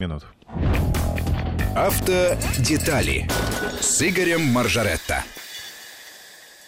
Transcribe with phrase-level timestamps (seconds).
[0.00, 0.24] минут.
[1.74, 3.26] Автодетали
[3.80, 5.24] с Игорем Маржаретто.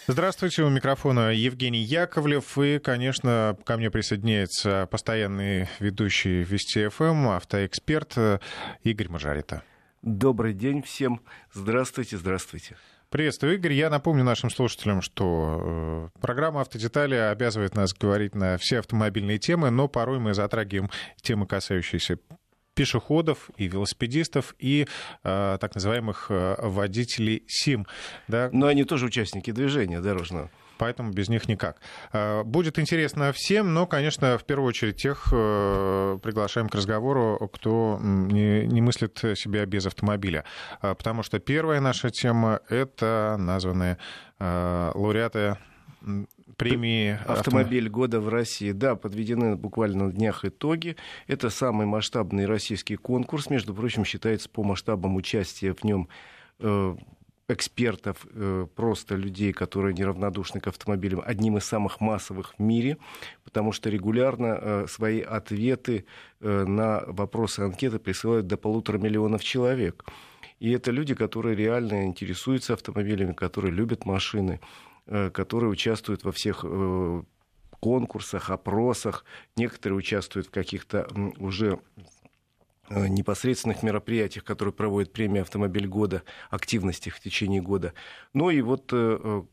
[0.08, 2.58] Здравствуйте, у микрофона Евгений Яковлев.
[2.58, 8.40] И, конечно, ко мне присоединяется постоянный ведущий Вести ФМ, автоэксперт
[8.82, 9.62] Игорь Мажарета.
[10.02, 11.20] Добрый день всем.
[11.52, 12.76] Здравствуйте, здравствуйте.
[13.10, 13.74] Приветствую, Игорь.
[13.74, 19.70] Я напомню нашим слушателям, что э, программа «Автодетали» обязывает нас говорить на все автомобильные темы,
[19.70, 20.90] но порой мы затрагиваем
[21.20, 22.18] темы, касающиеся
[22.74, 24.86] пешеходов и велосипедистов и
[25.22, 27.86] э, так называемых э, водителей СИМ.
[28.28, 28.50] Да?
[28.52, 31.76] Но они тоже участники движения дорожного поэтому без них никак.
[32.12, 37.98] Э, будет интересно всем, но, конечно, в первую очередь тех э, приглашаем к разговору, кто
[38.00, 40.44] не, не мыслит себя без автомобиля.
[40.80, 43.98] Э, потому что первая наша тема— это названные
[44.38, 45.58] лауреаты
[46.60, 48.72] премии «Автомобиль года в России».
[48.72, 50.96] Да, подведены буквально на днях итоги.
[51.26, 53.48] Это самый масштабный российский конкурс.
[53.48, 56.08] Между прочим, считается по масштабам участия в нем
[56.58, 56.96] э,
[57.48, 62.98] экспертов, э, просто людей, которые неравнодушны к автомобилям, одним из самых массовых в мире,
[63.42, 66.04] потому что регулярно э, свои ответы
[66.40, 70.04] на вопросы анкеты присылают до полутора миллионов человек.
[70.58, 74.60] И это люди, которые реально интересуются автомобилями, которые любят машины.
[75.10, 77.22] Э, которые участвуют во всех э,
[77.80, 79.24] конкурсах, опросах.
[79.56, 81.08] Некоторые участвуют в каких-то
[81.38, 81.80] уже
[82.88, 87.92] э, непосредственных мероприятиях, которые проводит премия «Автомобиль года», активностях в течение года.
[88.34, 88.92] Ну и вот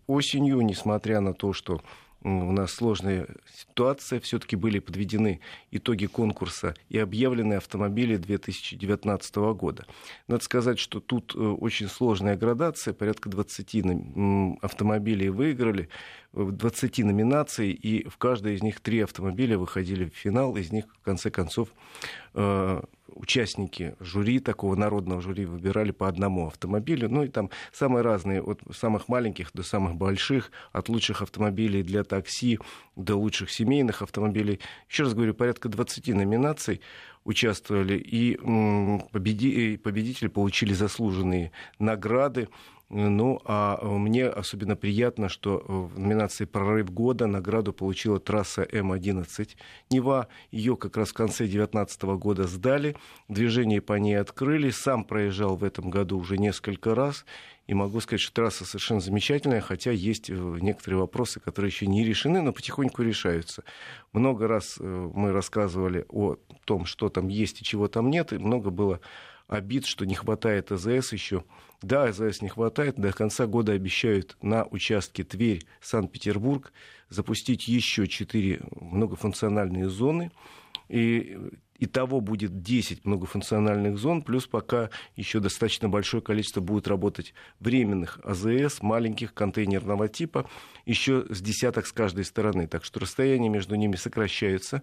[0.06, 1.82] осенью, несмотря на то, что
[2.24, 5.40] у нас сложная ситуация, все-таки были подведены
[5.72, 9.86] итоги конкурса и объявлены автомобили 2019 года.
[10.28, 15.90] Надо сказать, что тут э, очень сложная градация, порядка 20 автомобилей выиграли,
[16.34, 21.04] 20 номинаций, и в каждой из них три автомобиля выходили в финал, из них, в
[21.04, 22.27] конце концов, э,
[23.10, 27.10] участники жюри, такого народного жюри, выбирали по одному автомобилю.
[27.10, 32.04] Ну и там самые разные, от самых маленьких до самых больших, от лучших автомобилей для
[32.04, 32.60] такси
[32.96, 34.60] до лучших семейных автомобилей.
[34.88, 36.82] Еще раз говорю, порядка 20 номинаций
[37.24, 42.50] участвовали, и победители получили заслуженные награды.
[42.90, 49.50] Ну, а мне особенно приятно, что в номинации «Прорыв года» награду получила трасса М-11
[49.90, 50.30] Нева.
[50.52, 52.96] Ее как раз в конце 2019 года сдали,
[53.28, 54.70] движение по ней открыли.
[54.70, 57.26] Сам проезжал в этом году уже несколько раз.
[57.66, 62.06] И могу сказать, что трасса совершенно замечательная, хотя есть э, некоторые вопросы, которые еще не
[62.06, 63.66] решены, но потихоньку решаются.
[64.14, 68.38] Много раз э, мы рассказывали о том, что там есть и чего там нет, и
[68.38, 69.02] много было
[69.48, 71.44] обид, что не хватает АЗС еще.
[71.82, 72.96] Да, АЗС не хватает.
[72.96, 76.72] До конца года обещают на участке Тверь-Санкт-Петербург
[77.10, 80.32] запустить еще четыре многофункциональные зоны.
[80.90, 81.38] И
[81.80, 88.82] Итого будет 10 многофункциональных зон, плюс пока еще достаточно большое количество будет работать временных АЗС,
[88.82, 90.50] маленьких контейнерного типа,
[90.86, 92.68] еще с десяток с каждой стороны.
[92.68, 94.82] Так что расстояние между ними сокращается.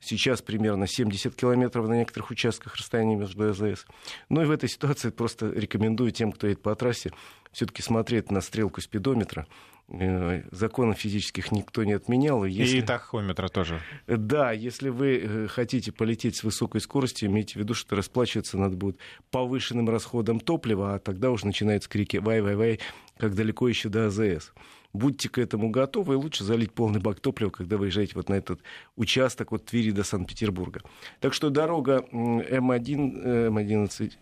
[0.00, 3.86] Сейчас примерно 70 километров на некоторых участках расстояния между АЗС.
[4.28, 7.10] Ну и в этой ситуации просто рекомендую тем, кто едет по трассе,
[7.52, 9.46] все-таки смотреть на стрелку спидометра.
[9.88, 12.44] Э, законов физических никто не отменял.
[12.44, 12.78] Если...
[12.78, 13.80] И тахометра тоже.
[14.06, 18.76] Да, если вы э, хотите полететь с высокой скоростью, имейте в виду, что расплачиваться надо
[18.76, 18.98] будет
[19.30, 22.80] повышенным расходом топлива, а тогда уже начинаются крики «вай-вай-вай»,
[23.16, 24.52] как далеко еще до АЗС
[24.92, 28.60] будьте к этому готовы, и лучше залить полный бак топлива, когда выезжаете вот на этот
[28.96, 30.82] участок от Твери до Санкт-Петербурга.
[31.20, 34.12] Так что дорога М1, М11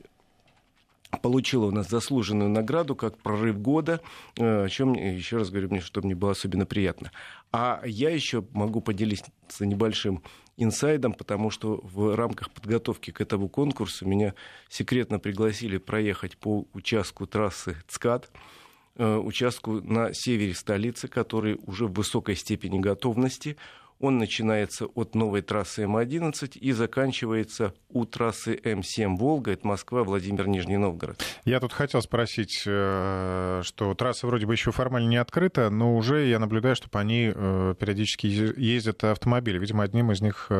[1.23, 4.01] получила у нас заслуженную награду как прорыв года,
[4.37, 7.11] э, о чем, еще раз говорю, мне, что мне было особенно приятно.
[7.53, 10.23] А я еще могу поделиться небольшим
[10.57, 14.35] инсайдом, потому что в рамках подготовки к этому конкурсу меня
[14.69, 18.56] секретно пригласили проехать по участку трассы ЦКАД, Э,
[18.99, 23.57] участку на севере столицы, который уже в высокой степени готовности.
[23.99, 30.47] Он начинается от новой трассы М11 и заканчивается у трассы М7 Волга, это Москва, Владимир,
[30.49, 31.23] Нижний Новгород.
[31.47, 36.27] Я тут хотел спросить, э, что трасса вроде бы еще формально не открыта, но уже
[36.27, 39.59] я наблюдаю, что по ней э, периодически ездят автомобили.
[39.59, 40.51] Видимо, одним из них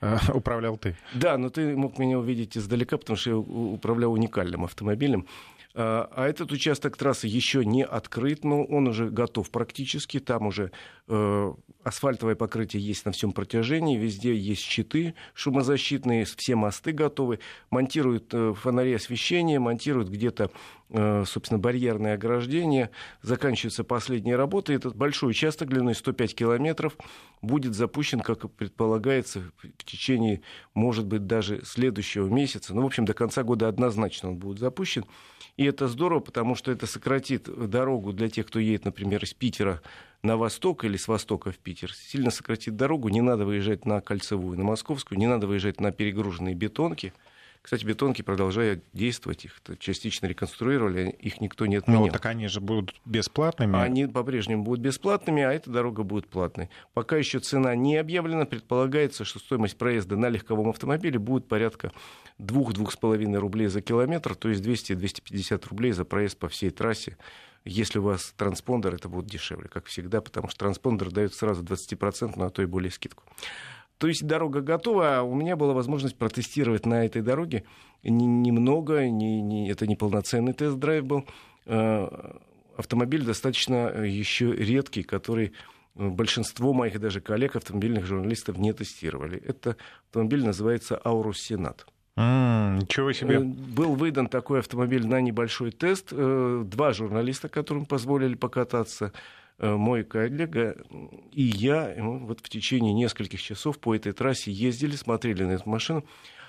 [0.32, 0.96] управлял ты.
[1.12, 5.26] Да, но ты мог меня увидеть издалека, потому что я управлял уникальным автомобилем.
[5.78, 10.18] А, а этот участок трассы еще не открыт, но он уже готов практически.
[10.20, 10.72] Там уже
[11.06, 11.52] э,
[11.84, 17.40] асфальтовое покрытие есть на всем протяжении, везде есть щиты шумозащитные, все мосты готовы.
[17.68, 20.50] Монтируют э, фонари освещения, монтируют где-то
[20.88, 22.90] Э, собственно, барьерное ограждение.
[23.20, 24.72] Заканчиваются последние работы.
[24.72, 26.96] Этот большой участок длиной 105 километров
[27.42, 30.42] будет запущен, как предполагается, в течение,
[30.74, 32.72] может быть, даже следующего месяца.
[32.72, 35.04] Ну, в общем, до конца года однозначно он будет запущен.
[35.56, 39.82] И это здорово, потому что это сократит дорогу для тех, кто едет, например, из Питера
[40.22, 41.92] на восток или с востока в Питер.
[41.92, 43.08] Сильно сократит дорогу.
[43.08, 47.12] Не надо выезжать на Кольцевую, на Московскую, не надо выезжать на перегруженные бетонки–
[47.66, 52.06] кстати, бетонки продолжают действовать, их частично реконструировали, их никто не отменял.
[52.06, 53.76] Ну, так они же будут бесплатными?
[53.76, 56.70] Они по-прежнему будут бесплатными, а эта дорога будет платной.
[56.94, 61.90] Пока еще цена не объявлена, предполагается, что стоимость проезда на легковом автомобиле будет порядка
[62.38, 67.16] 2-2,5 рублей за километр, то есть 200-250 рублей за проезд по всей трассе.
[67.64, 72.46] Если у вас транспондер, это будет дешевле, как всегда, потому что транспондер дает сразу 20%,
[72.46, 73.24] а то и более скидку.
[73.98, 77.64] То есть дорога готова, а у меня была возможность протестировать на этой дороге
[78.02, 81.24] немного, не, не, это не полноценный тест-драйв был.
[81.66, 82.38] А,
[82.76, 85.52] автомобиль достаточно еще редкий, который
[85.94, 89.38] большинство моих даже коллег, автомобильных журналистов, не тестировали.
[89.38, 89.76] Это
[90.08, 91.86] автомобиль называется «Аурус Сенат».
[92.18, 93.36] Mm, ничего себе.
[93.36, 96.08] Э, был выдан такой автомобиль на небольшой тест.
[96.12, 99.12] Э, два журналиста, которым позволили покататься.
[99.58, 100.76] Э, мой коллега
[101.32, 106.04] и я вот в течение нескольких часов по этой трассе ездили, смотрели на эту машину.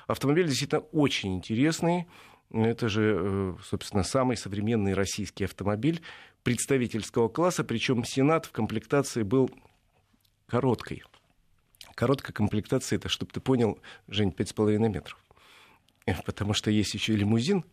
[0.07, 2.07] Автомобиль действительно очень интересный.
[2.51, 6.01] Это же, э, собственно, самый современный российский автомобиль
[6.44, 9.50] представительского класса, причем Сенат в комплектации был
[10.45, 11.04] короткой.
[11.95, 15.18] Короткая комплектация, это, чтобы ты понял, Жень, 5,5 метров.
[16.25, 17.63] потому что есть еще лимузин,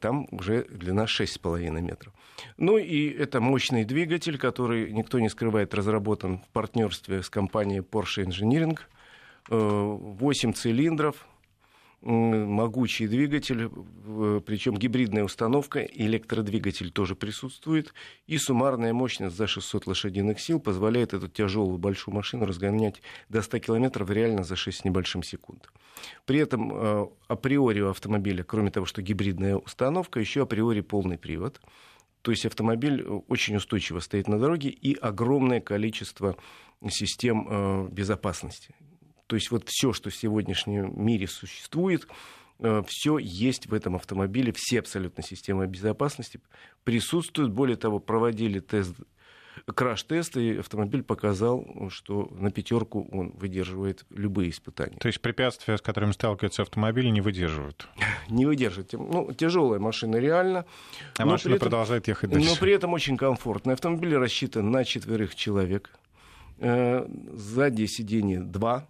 [0.00, 2.12] там уже длина 6,5 метров.
[2.56, 8.24] Ну и это мощный двигатель, который, никто не скрывает, разработан в партнерстве с компанией Porsche
[8.24, 8.78] Engineering.
[9.48, 11.26] 8 э, цилиндров,
[12.02, 13.68] могучий двигатель,
[14.46, 17.94] причем гибридная установка, электродвигатель тоже присутствует,
[18.26, 23.58] и суммарная мощность за 600 лошадиных сил позволяет эту тяжелую большую машину разгонять до 100
[23.60, 25.70] километров реально за 6 с небольшим секунд.
[26.26, 31.60] При этом э, априори у автомобиля, кроме того, что гибридная установка, еще априори полный привод.
[32.22, 36.36] То есть автомобиль очень устойчиво стоит на дороге и огромное количество
[36.88, 38.74] систем э, безопасности.
[39.26, 42.06] То есть вот все, что в сегодняшнем мире существует,
[42.58, 46.40] э, все есть в этом автомобиле, все абсолютно системы безопасности
[46.84, 47.52] присутствуют.
[47.52, 48.94] Более того, проводили тест
[49.74, 54.96] краш-тест, и автомобиль показал, что на пятерку он выдерживает любые испытания.
[54.98, 57.88] То есть препятствия, с которыми сталкиваются автомобили, не выдерживают?
[58.28, 58.92] Не выдерживают.
[58.92, 60.66] Ну, тяжелая машина реально.
[61.18, 62.48] А машина этом, продолжает ехать дальше.
[62.48, 63.74] Но при этом очень комфортный.
[63.74, 65.90] Автомобиль рассчитан на четверых человек.
[66.58, 68.88] Э, сзади сиденье два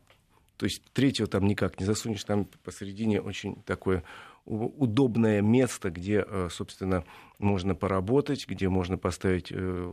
[0.57, 4.03] то есть третьего там никак не засунешь, там посередине очень такое
[4.45, 7.05] удобное место, где, э, собственно,
[7.39, 9.93] можно поработать, где можно поставить э,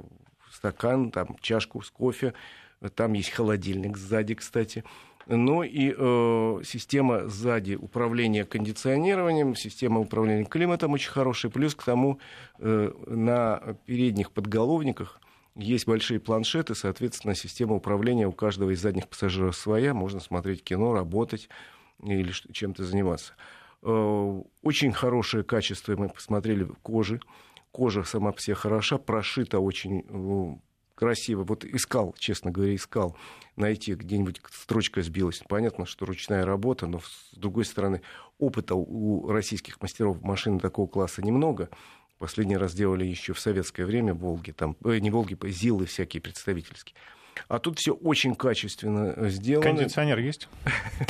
[0.51, 2.33] стакан, там чашку с кофе,
[2.95, 4.83] там есть холодильник сзади, кстати.
[5.27, 11.51] Ну и э, система сзади управления кондиционированием, система управления климатом очень хорошая.
[11.51, 12.19] Плюс к тому
[12.59, 15.21] э, на передних подголовниках
[15.55, 19.93] есть большие планшеты, соответственно, система управления у каждого из задних пассажиров своя.
[19.93, 21.49] Можно смотреть кино, работать
[22.01, 23.33] или чем-то заниматься.
[23.83, 27.19] Э, очень хорошее качество, мы посмотрели, кожи.
[27.71, 30.57] Кожа сама по себе хороша, прошита очень э,
[30.95, 31.43] красиво.
[31.43, 33.17] Вот искал, честно говоря, искал
[33.55, 35.43] найти где-нибудь строчка сбилась.
[35.47, 38.01] Понятно, что ручная работа, но с другой стороны,
[38.37, 41.69] опыта у российских мастеров машины такого класса немного.
[42.23, 46.95] Последний раз делали еще в советское время Волги, там, э, не Волги, Зилы всякие представительские.
[47.49, 49.75] А тут все очень качественно сделано.
[49.75, 50.47] Кондиционер есть?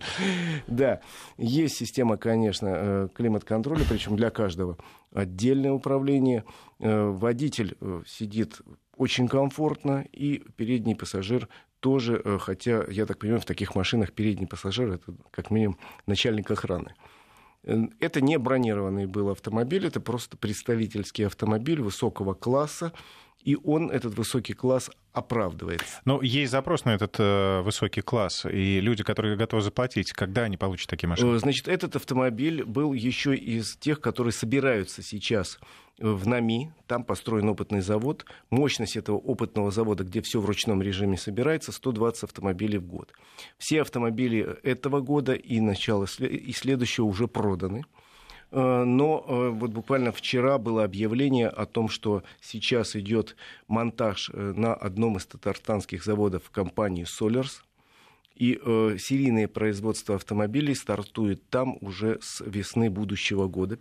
[0.68, 1.00] Да,
[1.36, 4.78] есть система, конечно, э, климат-контроля, причем для каждого
[5.12, 6.44] отдельное управление.
[6.78, 7.76] Э, водитель
[8.06, 8.60] сидит
[8.96, 11.48] очень комфортно, и передний пассажир
[11.80, 15.76] тоже, хотя, я так понимаю, в таких машинах передний пассажир это как минимум
[16.06, 16.94] начальник охраны.
[17.64, 22.92] Это не бронированный был автомобиль, это просто представительский автомобиль высокого класса,
[23.44, 26.00] и он, этот высокий класс, оправдывается.
[26.04, 30.56] Но есть запрос на этот э, высокий класс, и люди, которые готовы заплатить, когда они
[30.56, 31.34] получат такие машины?
[31.34, 35.58] Э, значит, этот автомобиль был еще из тех, которые собираются сейчас
[35.98, 38.24] в НАМИ, там построен опытный завод.
[38.50, 43.12] Мощность этого опытного завода, где все в ручном режиме собирается, 120 автомобилей в год.
[43.58, 47.84] Все автомобили этого года и начала и следующего уже проданы.
[48.52, 54.52] Э, но э, вот буквально вчера было объявление о том, что сейчас идет монтаж э,
[54.54, 57.62] на одном из татарстанских заводов компании Solars.
[58.34, 58.58] И
[58.98, 63.78] серийное производство автомобилей стартует там уже с весны будущего года.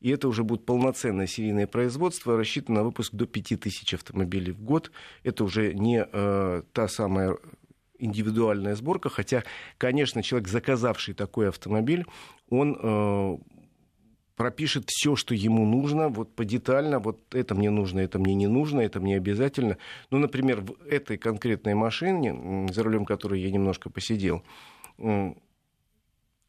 [0.00, 4.90] И это уже будет полноценное серийное производство, рассчитано на выпуск до 5000 автомобилей в год.
[5.22, 7.38] Это уже не э, та самая
[7.98, 9.44] индивидуальная сборка, хотя,
[9.78, 12.04] конечно, человек, заказавший такой автомобиль,
[12.50, 13.38] он э,
[14.36, 18.80] пропишет все, что ему нужно, вот подетально, вот это мне нужно, это мне не нужно,
[18.80, 19.78] это мне обязательно.
[20.10, 24.42] Ну, например, в этой конкретной машине, за рулем которой я немножко посидел,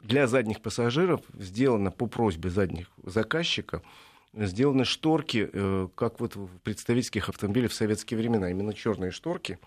[0.02, 3.82] для задних пассажиров сделано по просьбе задних заказчика
[4.36, 9.60] сделаны шторки, э, как вот в представительских автомобилях в советские времена, именно черные шторки.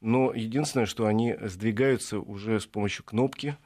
[0.00, 3.56] Но единственное, что они сдвигаются уже с помощью кнопки,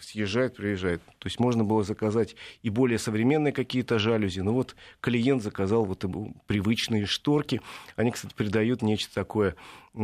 [0.00, 1.02] съезжает, приезжает.
[1.18, 4.40] То есть можно было заказать и более современные какие-то жалюзи.
[4.40, 6.04] Но вот клиент заказал вот
[6.46, 7.60] привычные шторки.
[7.96, 9.56] Они, кстати, придают нечто такое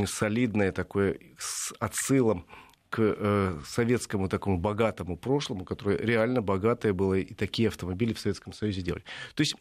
[0.06, 2.46] солидное, такое с отсылом
[2.90, 8.52] к э, советскому такому богатому прошлому, которое реально богатое было, и такие автомобили в Советском
[8.52, 9.02] Союзе делали.
[9.34, 9.56] То есть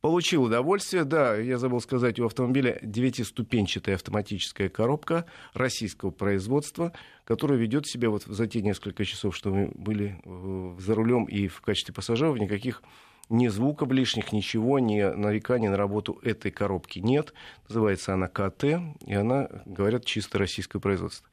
[0.00, 5.24] Получил удовольствие, да, я забыл сказать, у автомобиля девятиступенчатая автоматическая коробка
[5.54, 6.92] российского производства,
[7.24, 11.48] которая ведет себя вот за те несколько часов, что мы были э, за рулем и
[11.48, 12.82] в качестве пассажиров, никаких
[13.28, 17.34] ни звуков лишних, ничего, ни нареканий на работу этой коробки нет.
[17.68, 18.64] Называется она КТ,
[19.04, 21.28] и она, говорят, чисто российское производство.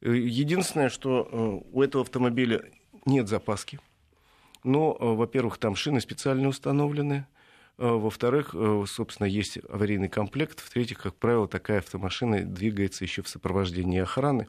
[0.00, 2.62] Э, единственное, что э, у этого автомобиля
[3.04, 3.80] нет запаски.
[4.64, 7.26] Но, во-первых, там шины специально установлены.
[7.78, 10.60] Э, во-вторых, э, собственно, есть аварийный комплект.
[10.60, 14.48] В-третьих, как правило, такая автомашина двигается еще в сопровождении охраны.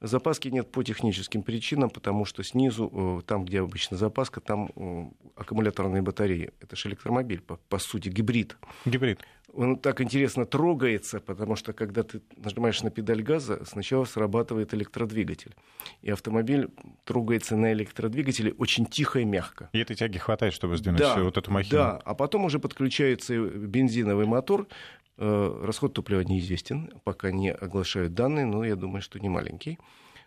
[0.00, 4.70] Запаски нет по техническим причинам, потому что снизу, э, там, где обычно запаска, там
[5.34, 6.52] аккумуляторные батареи.
[6.60, 8.56] Это же электромобиль, по, по сути, гибрид.
[8.84, 9.20] Гибрид.
[9.54, 15.54] Он так интересно трогается, потому что когда ты нажимаешь на педаль газа, сначала срабатывает электродвигатель.
[16.02, 16.68] И автомобиль
[17.04, 19.70] трогается на электродвигателе очень тихо и мягко.
[19.72, 21.78] И этой тяги хватает, чтобы сдвинуть да, вот эту махину.
[21.78, 28.46] Да, а потом уже подключается бензиновый мотор, Э, расход топлива неизвестен, пока не оглашают данные,
[28.46, 29.78] но я думаю, что не маленький.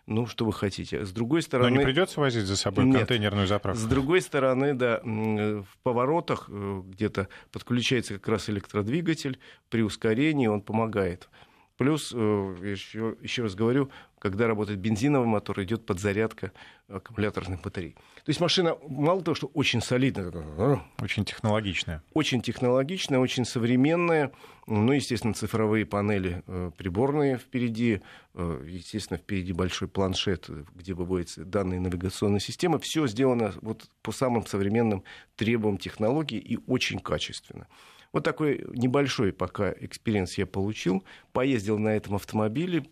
[0.06, 1.04] Ну, что вы хотите.
[1.04, 1.70] С другой стороны...
[1.70, 2.98] Но не придется возить за собой Нет.
[2.98, 3.80] контейнерную заправку?
[3.80, 10.62] С другой стороны, да, в поворотах э, где-то подключается как раз электродвигатель, при ускорении он
[10.62, 11.28] помогает.
[11.76, 16.52] Плюс, еще, э, еще раз говорю, когда работает бензиновый мотор, идет подзарядка
[16.88, 17.94] аккумуляторных батарей.
[18.16, 22.02] То есть машина мало того, что очень солидная, а, очень технологичная.
[22.12, 24.30] Очень технологичная, очень современная.
[24.66, 28.02] Ну, естественно, цифровые панели э, приборные впереди,
[28.34, 32.78] э, естественно, впереди большой планшет, где выводятся данные навигационной системы.
[32.78, 35.02] Все сделано вот по самым современным
[35.34, 37.66] требованиям технологий и очень качественно.
[38.12, 41.04] Вот такой небольшой пока experience я получил.
[41.32, 42.84] Поездил на этом автомобиле,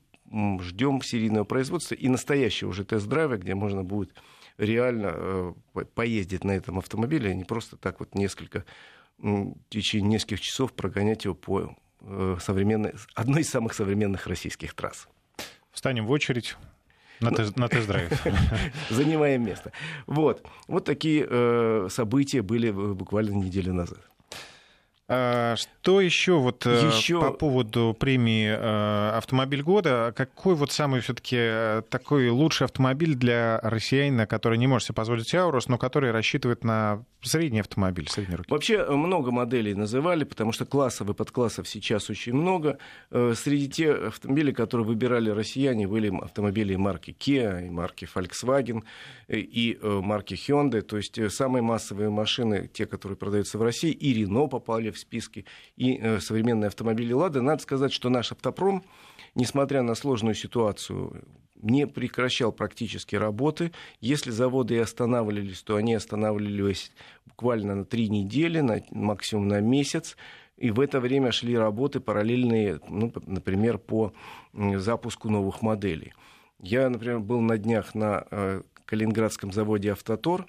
[0.63, 4.15] ждем серийного производства и настоящего уже тест-драйва, где можно будет
[4.59, 5.55] реально э,
[5.95, 8.65] поездить на этом автомобиле, а не просто так вот несколько,
[9.19, 15.09] в течение нескольких часов прогонять его по э, современной, одной из самых современных российских трасс.
[15.71, 16.57] Встанем в очередь.
[17.21, 18.13] На, тест, на тест-драйв.
[18.91, 19.73] Занимаем место.
[20.07, 20.47] Вот.
[20.69, 24.01] Вот такие э, события были буквально неделю назад.
[25.11, 27.19] А, что еще вот э, еще...
[27.19, 30.13] по поводу премии э, «Автомобиль года»?
[30.15, 35.35] Какой вот самый все-таки э, такой лучший автомобиль для россиянина, который не может себе позволить
[35.35, 38.51] Аурус, но который рассчитывает на средний автомобиль, средний руки?
[38.51, 42.77] Вообще много моделей называли, потому что классов и подклассов сейчас очень много.
[43.11, 48.85] Среди тех автомобилей, которые выбирали россияне, были автомобили марки Kia, и марки Volkswagen,
[49.27, 50.83] и марки Hyundai.
[50.83, 55.03] То есть самые массовые машины, те, которые продаются в России, и Renault попали в в
[55.03, 55.45] списке,
[55.77, 57.43] и э, современные автомобили «Лада».
[57.43, 58.85] Надо сказать, что наш автопром,
[59.35, 61.25] несмотря на сложную ситуацию,
[61.61, 63.73] не прекращал практически работы.
[64.01, 66.93] Если заводы и останавливались, то они останавливались
[67.27, 70.17] буквально на три недели, на, максимум на месяц.
[70.57, 74.13] И в это время шли работы параллельные, ну, например, по
[74.53, 76.13] запуску новых моделей.
[76.61, 80.47] Я, например, был на днях на э, Калининградском заводе «Автотор»,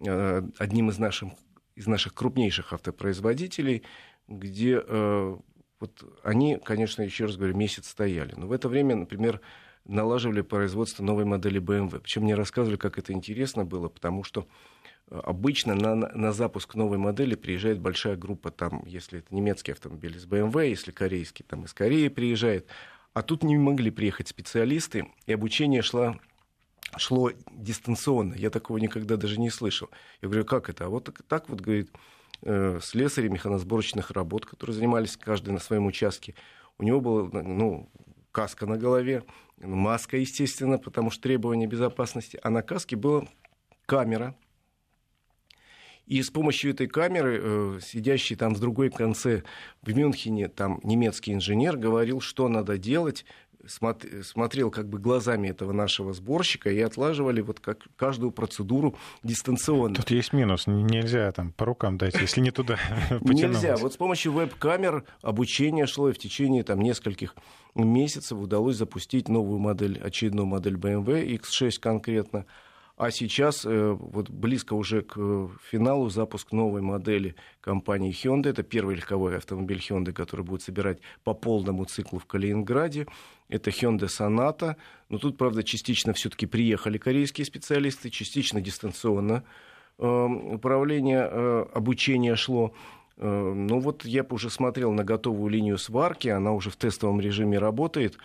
[0.00, 1.30] э, одним из наших
[1.78, 3.84] из наших крупнейших автопроизводителей,
[4.26, 5.36] где э,
[5.78, 8.34] вот они, конечно, еще раз говорю, месяц стояли.
[8.36, 9.40] Но в это время, например,
[9.84, 12.00] налаживали производство новой модели BMW.
[12.00, 14.48] Причем мне рассказывали, как это интересно было, потому что
[15.08, 20.16] э, обычно на, на запуск новой модели приезжает большая группа, там, если это немецкий автомобиль
[20.16, 22.66] из BMW, если корейский, там из Кореи приезжает.
[23.14, 26.16] А тут не могли приехать специалисты, и обучение шло
[26.96, 28.34] шло дистанционно.
[28.34, 29.90] Я такого никогда даже не слышал.
[30.22, 30.86] Я говорю, как это?
[30.86, 31.90] А вот так, так вот, говорит,
[32.42, 36.34] э, слесари механосборочных работ, которые занимались каждый на своем участке.
[36.78, 37.90] У него была ну,
[38.32, 39.24] каска на голове,
[39.58, 42.38] маска, естественно, потому что требования безопасности.
[42.42, 43.26] А на каске была
[43.86, 44.34] камера.
[46.06, 49.42] И с помощью этой камеры, э, сидящий там в другой конце
[49.82, 53.26] в Мюнхене, там немецкий инженер говорил, что надо делать,
[53.66, 59.94] смотрел как бы глазами этого нашего сборщика и отлаживали вот как каждую процедуру дистанционно.
[59.94, 62.78] Тут есть минус, нельзя там по рукам дать, если не туда
[63.20, 63.76] Нельзя.
[63.76, 67.34] Вот с помощью веб-камер обучение шло, и в течение там нескольких
[67.74, 72.46] месяцев удалось запустить новую модель, очередную модель BMW X6 конкретно.
[72.98, 75.14] А сейчас э, вот близко уже к
[75.70, 78.50] финалу запуск новой модели компании Hyundai.
[78.50, 83.06] Это первый легковой автомобиль Hyundai, который будет собирать по полному циклу в Калининграде.
[83.48, 84.74] Это Hyundai Sonata.
[85.10, 89.44] Но тут, правда, частично все-таки приехали корейские специалисты, частично дистанционно
[89.98, 92.74] э, управление, э, обучение шло.
[93.20, 98.16] Ну вот я уже смотрел на готовую линию сварки, она уже в тестовом режиме работает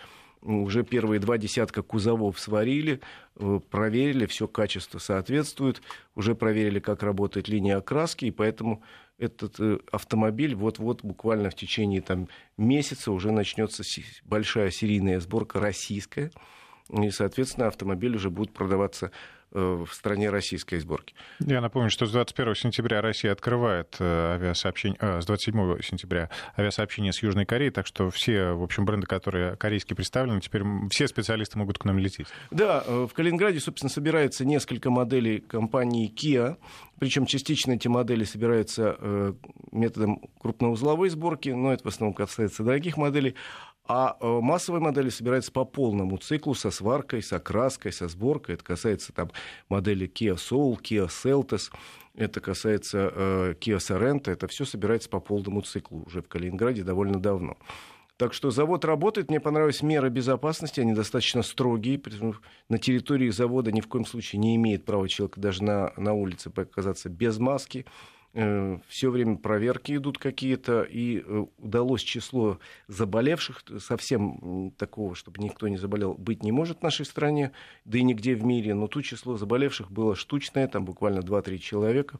[0.44, 3.00] уже первые два десятка кузовов сварили,
[3.36, 5.82] э, проверили, все качество соответствует,
[6.14, 8.82] уже проверили, как работает линия окраски, и поэтому
[9.18, 13.82] этот э, автомобиль вот-вот буквально в течение там, месяца уже начнется
[14.24, 16.30] большая серийная сборка российская,
[16.90, 19.10] и, соответственно, автомобиль уже будет продаваться
[19.54, 21.14] в стране российской сборки.
[21.38, 27.12] Я напомню, что с 21 сентября Россия открывает э, авиасообщение, э, с 27 сентября авиасообщение
[27.12, 31.56] с Южной Кореей, так что все, в общем, бренды, которые корейские представлены, теперь все специалисты
[31.56, 32.26] могут к нам лететь.
[32.50, 36.56] Да, в Калининграде, собственно, собирается несколько моделей компании Kia,
[36.98, 39.34] причем частично эти модели собираются
[39.70, 43.34] методом крупноузловой сборки, но это в основном касается дорогих моделей.
[43.86, 48.54] А э, массовые модели собираются по полному циклу со сваркой, с окраской, со сборкой.
[48.54, 49.30] Это касается там,
[49.68, 51.70] модели Kia Soul, Kia Seltos,
[52.14, 54.30] это касается э, Kia Sorento.
[54.30, 57.58] Это все собирается по полному циклу уже в Калининграде довольно давно.
[58.16, 59.28] Так что завод работает.
[59.28, 60.80] Мне понравились меры безопасности.
[60.80, 62.00] Они достаточно строгие.
[62.68, 66.50] На территории завода ни в коем случае не имеет права человек даже на, на улице
[66.50, 67.84] показаться без маски.
[68.36, 75.68] Э, все время проверки идут какие-то, и э, удалось число заболевших, совсем такого, чтобы никто
[75.68, 77.52] не заболел, быть не может в нашей стране,
[77.84, 82.18] да и нигде в мире, но тут число заболевших было штучное, там буквально 2-3 человека,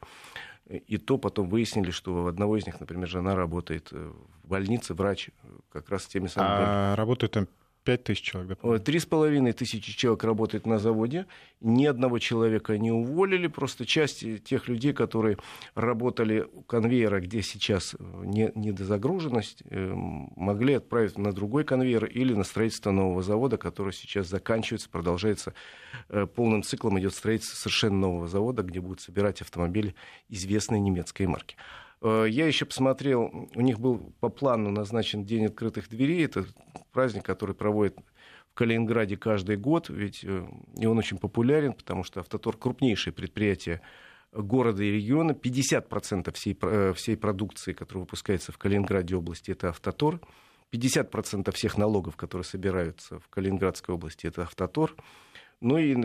[0.69, 5.31] и то потом выяснили, что у одного из них, например, жена работает в больнице, врач,
[5.69, 6.63] как раз с теми самыми...
[6.65, 7.47] А работает там
[7.85, 8.79] Пять тысяч человек, да?
[8.79, 11.27] Три с половиной тысячи человек работает на заводе.
[11.61, 13.45] Ни одного человека не уволили.
[13.45, 15.37] Просто часть тех людей, которые
[15.75, 22.43] работали у конвейера, где сейчас не, недозагруженность, э, могли отправить на другой конвейер или на
[22.43, 25.53] строительство нового завода, который сейчас заканчивается, продолжается
[26.09, 29.93] э, полным циклом, идет строительство совершенно нового завода, где будут собирать автомобили
[30.27, 31.55] известной немецкой марки.
[32.05, 36.25] Э, я еще посмотрел, у них был по плану назначен День открытых дверей.
[36.25, 36.45] Это
[36.93, 37.97] праздник, который проводит
[38.51, 40.45] в Калининграде каждый год, ведь э,
[40.77, 43.81] и он очень популярен, потому что Автотор крупнейшее предприятие
[44.31, 45.31] города и региона.
[45.31, 50.21] 50% всей, э, всей продукции, которая выпускается в Калининграде области, это Автотор.
[50.71, 54.95] 50% всех налогов, которые собираются в Калининградской области, это Автотор.
[55.59, 55.95] Ну и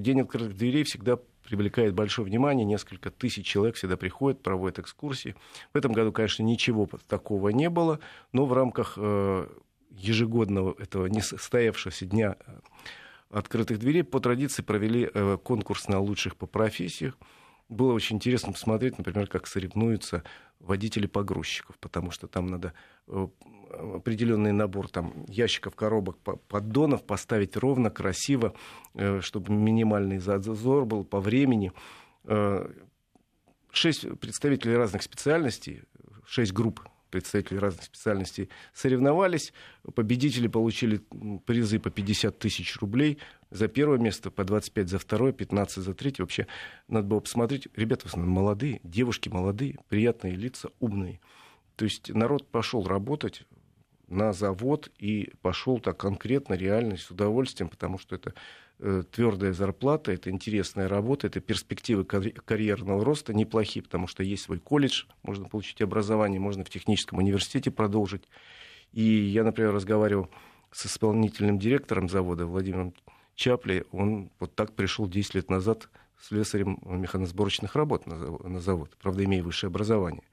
[0.00, 2.64] День открытых дверей всегда привлекает большое внимание.
[2.64, 5.36] Несколько тысяч человек всегда приходят, проводят экскурсии.
[5.72, 8.00] В этом году, конечно, ничего такого не было,
[8.32, 9.46] но в рамках э,
[9.90, 12.52] ежегодного этого несостоявшегося дня э,
[13.30, 17.16] открытых дверей по традиции провели э, конкурс на лучших по профессиях.
[17.68, 20.22] Было очень интересно посмотреть, например, как соревнуются
[20.60, 22.72] водители погрузчиков, потому что там надо
[23.06, 28.54] определенный набор там, ящиков, коробок, поддонов поставить ровно, красиво,
[28.94, 31.72] э, чтобы минимальный зазор был по времени.
[32.24, 32.70] Э,
[33.72, 35.82] шесть представителей разных специальностей,
[36.26, 36.80] шесть групп
[37.14, 39.52] представителей разных специальностей соревновались.
[39.94, 41.00] Победители получили
[41.46, 43.18] призы по 50 тысяч рублей
[43.52, 46.24] за первое место, по 25 за второе, 15 за третье.
[46.24, 46.48] Вообще,
[46.88, 47.68] надо было посмотреть.
[47.76, 51.20] Ребята в основном молодые, девушки молодые, приятные лица, умные.
[51.76, 53.44] То есть народ пошел работать,
[54.08, 58.34] на завод и пошел так конкретно, реально, с удовольствием, потому что это
[58.78, 65.04] твердая зарплата, это интересная работа, это перспективы карьерного роста неплохие, потому что есть свой колледж,
[65.22, 68.28] можно получить образование, можно в техническом университете продолжить.
[68.92, 70.28] И я, например, разговаривал
[70.70, 72.94] с исполнительным директором завода Владимиром
[73.36, 75.88] Чапли, он вот так пришел 10 лет назад
[76.20, 80.24] слесарем механосборочных работ на завод, правда, имея высшее образование.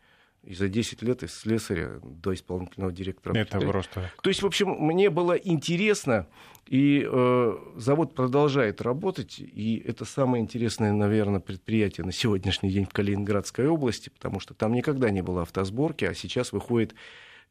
[0.43, 3.37] И за 10 лет из слесаря до исполнительного директора.
[3.37, 4.11] Это просто...
[4.23, 6.27] То есть, в общем, мне было интересно,
[6.65, 12.89] и э, завод продолжает работать, и это самое интересное, наверное, предприятие на сегодняшний день в
[12.89, 16.95] Калининградской области, потому что там никогда не было автосборки, а сейчас выходит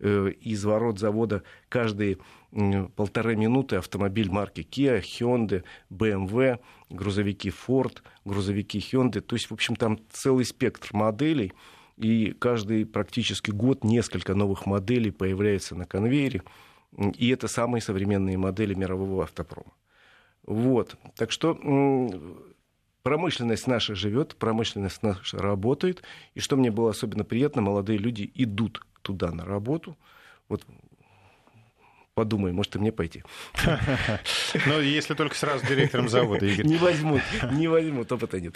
[0.00, 2.18] э, из ворот завода каждые
[2.50, 9.20] э, полторы минуты автомобиль марки Kia, Hyundai, BMW, грузовики Ford, грузовики Hyundai.
[9.20, 11.52] То есть, в общем, там целый спектр моделей–
[12.00, 16.42] и каждый практически год несколько новых моделей появляется на конвейере,
[16.96, 19.72] и это самые современные модели мирового автопрома.
[20.46, 20.96] Вот.
[21.16, 21.54] Так что
[23.02, 26.02] промышленность наша живет, промышленность наша работает.
[26.34, 29.96] И что мне было особенно приятно, молодые люди идут туда на работу.
[30.48, 30.64] Вот
[32.14, 33.22] подумай, может, и мне пойти.
[34.66, 36.66] Но если только сразу директором завода, Игорь.
[36.66, 38.54] Не возьмут, не возьмут, опыта нет.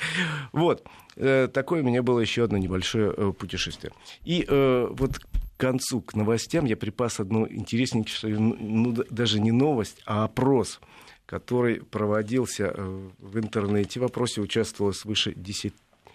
[0.53, 0.87] Вот.
[1.17, 3.93] Э, такое у меня было еще одно небольшое э, путешествие.
[4.25, 9.53] И э, вот к концу, к новостям, я припас одну интереснейшую, ну, ну даже не
[9.53, 10.81] новость, а опрос,
[11.27, 14.01] который проводился в интернете.
[14.01, 15.73] В опросе участвовало свыше 10,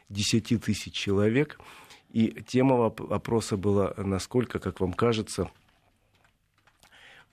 [0.10, 1.60] 10 тысяч человек.
[2.12, 5.50] И тема опроса была, насколько, как вам кажется,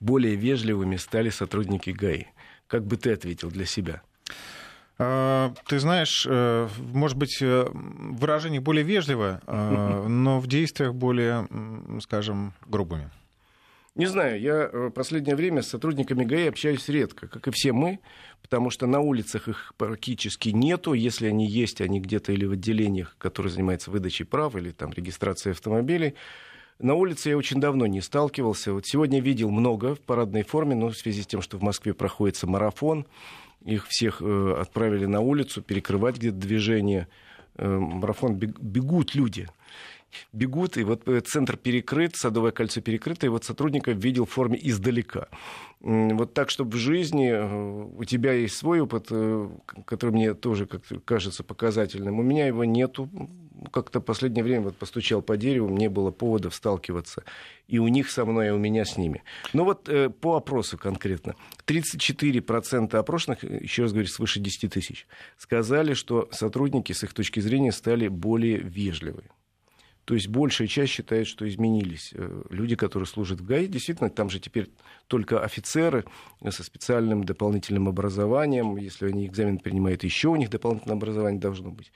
[0.01, 2.25] более вежливыми стали сотрудники ГАИ?
[2.67, 4.03] Как бы ты ответил для себя?
[4.99, 11.47] А, ты знаешь, э, может быть, э, выражение более вежливое, э, но в действиях более,
[12.01, 13.11] скажем, грубыми.
[13.95, 17.99] Не знаю, я в последнее время с сотрудниками ГАИ общаюсь редко, как и все мы,
[18.43, 20.93] потому что на улицах их практически нету.
[20.93, 25.53] Если они есть, они где-то или в отделениях, которые занимаются выдачей прав или там регистрацией
[25.53, 26.15] автомобилей.
[26.79, 28.73] На улице я очень давно не сталкивался.
[28.73, 31.95] Вот сегодня видел много в парадной форме, но в связи с тем, что в Москве
[31.95, 33.07] проходится марафон,
[33.65, 37.09] их всех э, отправили на улицу перекрывать где-то движение.
[37.57, 39.49] Э, марафон бегут люди
[40.33, 44.59] бегут, и вот э, центр перекрыт, Садовое кольцо перекрыто, и вот сотрудников видел в форме
[44.61, 45.29] издалека.
[45.81, 49.49] Вот так, чтобы в жизни э, у тебя есть свой опыт, э,
[49.85, 52.19] который мне тоже как кажется показательным.
[52.19, 53.09] У меня его нету.
[53.71, 57.25] Как-то последнее время вот постучал по дереву, мне было поводов сталкиваться.
[57.69, 59.23] И у них со мной, и у меня с ними.
[59.53, 59.89] Но вот
[60.21, 61.35] по опросу конкретно.
[61.67, 67.73] 34% опрошенных, еще раз говорю, свыше 10 тысяч, сказали, что сотрудники, с их точки зрения,
[67.73, 69.25] стали более вежливы.
[70.07, 73.67] То есть большая часть считает, что изменились э, люди, которые служат в ГАИ.
[73.67, 74.71] Действительно, там же теперь
[75.09, 76.05] только офицеры
[76.49, 78.77] со специальным дополнительным образованием.
[78.77, 81.91] Если они экзамен принимают, еще у них дополнительное образование должно быть.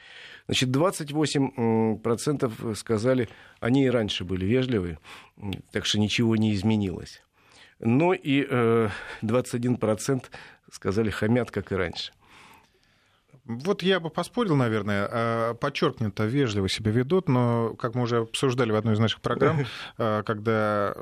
[0.46, 3.28] Значит, 28% сказали,
[3.60, 4.98] они и раньше были вежливы,
[5.70, 7.22] так что ничего не изменилось.
[7.78, 8.42] Но и
[9.22, 10.20] 21% э,
[10.72, 12.10] сказали, хамят, как и раньше.
[13.58, 18.72] Вот я бы поспорил, наверное, а, подчеркнуто вежливо себя ведут, но, как мы уже обсуждали
[18.72, 19.66] в одной из наших программ,
[19.98, 20.94] а, когда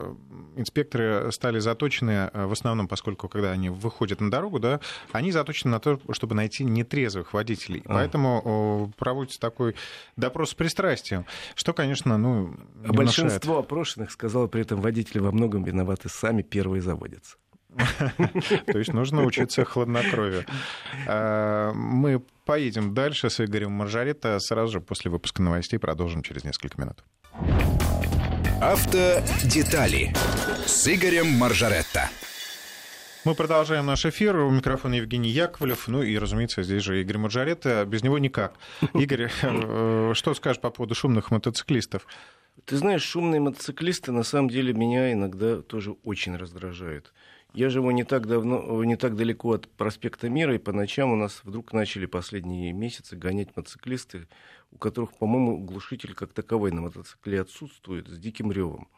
[0.57, 4.81] инспекторы стали заточены, в основном, поскольку когда они выходят на дорогу, да,
[5.13, 7.83] они заточены на то, чтобы найти нетрезвых водителей.
[7.85, 9.75] Поэтому проводится такой
[10.17, 16.09] допрос с пристрастием, что, конечно, ну, Большинство опрошенных сказало при этом водители во многом виноваты
[16.09, 17.37] сами, первые заводятся.
[18.67, 20.45] То есть нужно учиться хладнокровию.
[21.07, 24.39] А, мы поедем дальше с Игорем Маржарета.
[24.41, 27.05] Сразу же после выпуска новостей продолжим через несколько минут.
[28.61, 30.15] Автодетали
[30.67, 32.09] с Игорем Маржаретто.
[33.25, 34.37] Мы продолжаем наш эфир.
[34.39, 35.87] У микрофона Евгений Яковлев.
[35.89, 37.85] Ну и, разумеется, здесь же Игорь Маржарета.
[37.85, 38.55] Без него никак.
[38.95, 42.07] Игорь, э, что скажешь по поводу шумных мотоциклистов?
[42.65, 47.13] Ты знаешь, шумные мотоциклисты на самом деле меня иногда тоже очень раздражают.
[47.55, 51.17] Я живу не так давно, не так далеко от проспекта Мира, и по ночам у
[51.17, 54.29] нас вдруг начали последние месяцы гонять мотоциклисты,
[54.71, 58.89] у которых, по-моему, глушитель как таковой на мотоцикле отсутствует, с диким ревом.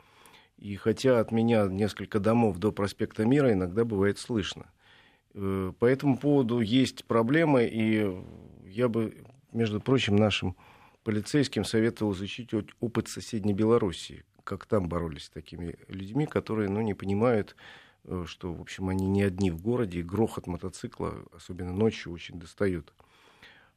[0.58, 4.66] И хотя от меня несколько домов до проспекта Мира иногда бывает слышно.
[5.34, 8.12] Э, по этому поводу есть проблемы, и
[8.66, 9.14] я бы,
[9.52, 10.56] между прочим, нашим
[11.04, 16.94] полицейским советовал изучить опыт соседней Белоруссии, как там боролись с такими людьми, которые ну, не
[16.94, 17.56] понимают
[18.26, 22.92] что, в общем, они не одни в городе, и грохот мотоцикла, особенно ночью, очень достают.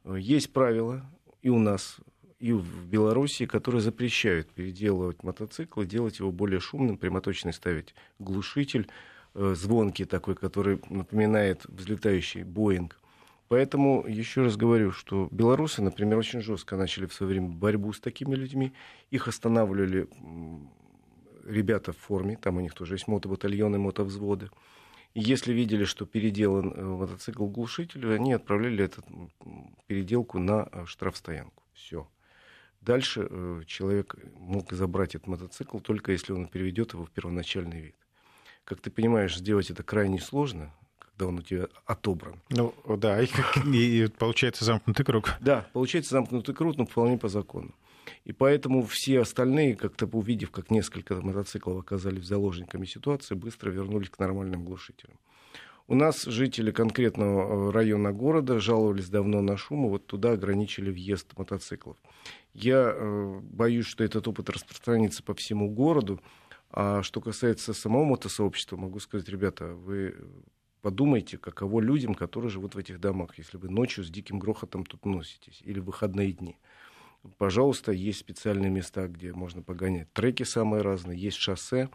[0.04, 1.04] Э, есть правила
[1.42, 1.96] и у нас,
[2.38, 8.88] и в Беларуси, которые запрещают переделывать мотоцикл и делать его более шумным, прямоточный ставить глушитель,
[9.34, 12.98] э, звонкий такой, который напоминает взлетающий Боинг.
[13.48, 18.00] Поэтому еще раз говорю, что белорусы, например, очень жестко начали в свое время борьбу с
[18.00, 18.72] такими людьми.
[19.10, 20.08] Их останавливали
[21.46, 24.50] ребята в форме, там у них тоже есть мотобатальоны, мотовзводы.
[25.14, 29.02] И если видели, что переделан э, мотоцикл глушитель, они отправляли эту
[29.86, 31.62] переделку на э, штрафстоянку.
[31.72, 32.08] Все.
[32.80, 37.94] Дальше э, человек мог забрать этот мотоцикл только если он переведет его в первоначальный вид.
[38.64, 42.40] Как ты понимаешь, сделать это крайне сложно, когда он у тебя отобран.
[42.50, 43.28] Ну, да, и,
[43.66, 45.34] и получается замкнутый круг.
[45.40, 47.74] Да, получается замкнутый круг, но вполне по закону.
[48.24, 54.18] И поэтому все остальные, как-то увидев, как несколько мотоциклов оказались заложниками ситуации, быстро вернулись к
[54.18, 55.18] нормальным глушителям.
[55.86, 60.90] У нас жители конкретного э, района города жаловались давно на шум, и вот туда ограничили
[60.90, 61.98] въезд мотоциклов.
[62.54, 66.22] Я э, боюсь, что этот опыт распространится по всему городу.
[66.70, 70.16] А что касается самого мотосообщества, могу сказать, ребята, вы
[70.80, 75.04] подумайте, каково людям, которые живут в этих домах, если вы ночью с диким грохотом тут
[75.04, 76.56] носитесь, или в выходные дни.
[77.38, 80.12] Пожалуйста, есть специальные места, где можно погонять.
[80.12, 81.88] Треки самые разные, есть шоссе,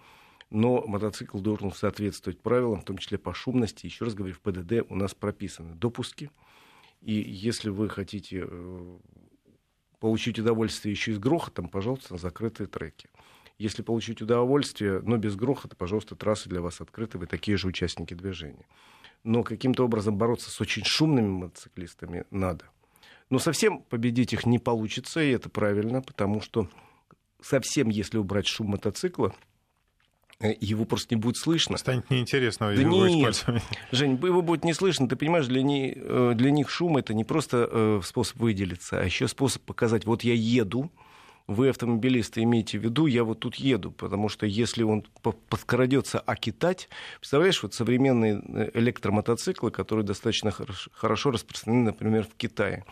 [0.50, 3.86] но мотоцикл должен соответствовать правилам, в том числе по шумности.
[3.86, 6.32] Еще раз говорю, в ПДД у нас прописаны допуски.
[7.02, 8.98] И если вы хотите э,
[10.00, 13.10] получить удовольствие еще и с грохотом, пожалуйста, закрытые треки.
[13.60, 18.14] Если получить удовольствие, но без грохота, пожалуйста, трассы для вас открыты, вы такие же участники
[18.14, 18.66] движения.
[19.24, 22.66] Но каким-то образом бороться с очень шумными мотоциклистами надо.
[23.30, 26.68] Но совсем победить их не получится, и это правильно, потому что
[27.42, 29.34] совсем, если убрать шум мотоцикла,
[30.40, 31.78] э, его просто не будет слышно.
[31.78, 33.36] Станет неинтересно да его нет.
[33.36, 33.64] использовать.
[33.92, 35.08] Жень, его будет не слышно.
[35.08, 39.06] Ты понимаешь, для, не, э, для них шум это не просто э, способ выделиться, а
[39.06, 40.92] еще способ показать, вот я еду,
[41.50, 45.04] вы, автомобилисты, имейте в виду, я вот тут еду, потому что если он
[45.50, 50.52] подкрадется окитать, представляешь, вот современные э, электромотоциклы, которые достаточно
[50.94, 52.86] хорошо распространены, например, в Китае,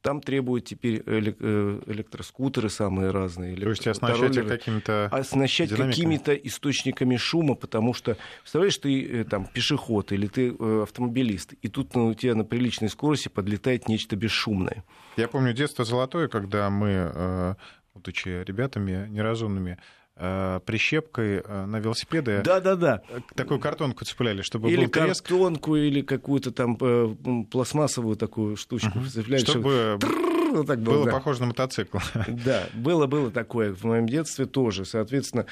[0.00, 3.56] там требуют теперь э, электроскутеры самые разные.
[3.56, 9.44] То есть оснащать их какими-то Оснащать какими-то источниками шума, потому что, представляешь, ты э, там
[9.46, 14.84] пешеход или ты автомобилист, и тут ну, у тебя на приличной скорости подлетает нечто бесшумное.
[15.16, 17.56] Я помню детство золотое, когда мы
[17.98, 19.78] будучи ребятами неразумными,
[20.16, 22.42] э, прищепкой э, на велосипеды.
[22.44, 23.02] Да, да, да.
[23.34, 25.26] Такую картонку цепляли, чтобы или был треск.
[25.26, 27.14] картонку, или какую-то там э,
[27.50, 29.06] пластмассовую такую штучку угу.
[29.06, 29.42] цепляли.
[29.42, 30.64] Чтобы, чтобы...
[30.66, 31.12] Так было, было да.
[31.12, 31.98] похоже на мотоцикл.
[32.28, 34.84] Да, было, было такое в моем детстве тоже.
[34.84, 35.46] Соответственно,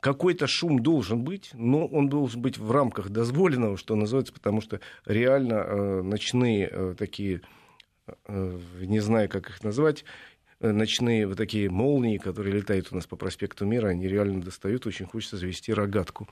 [0.00, 4.80] какой-то шум должен быть, но он должен быть в рамках дозволенного, что называется, потому что
[5.04, 7.42] реально ночные такие,
[8.28, 10.04] не знаю, как их назвать,
[10.60, 14.86] ночные вот такие молнии, которые летают у нас по проспекту Мира, они реально достают.
[14.86, 16.28] Очень хочется завести рогатку.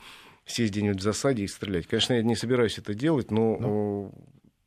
[0.46, 1.86] Сесть где-нибудь в засаде и стрелять.
[1.86, 4.12] Конечно, я не собираюсь это делать, но, но...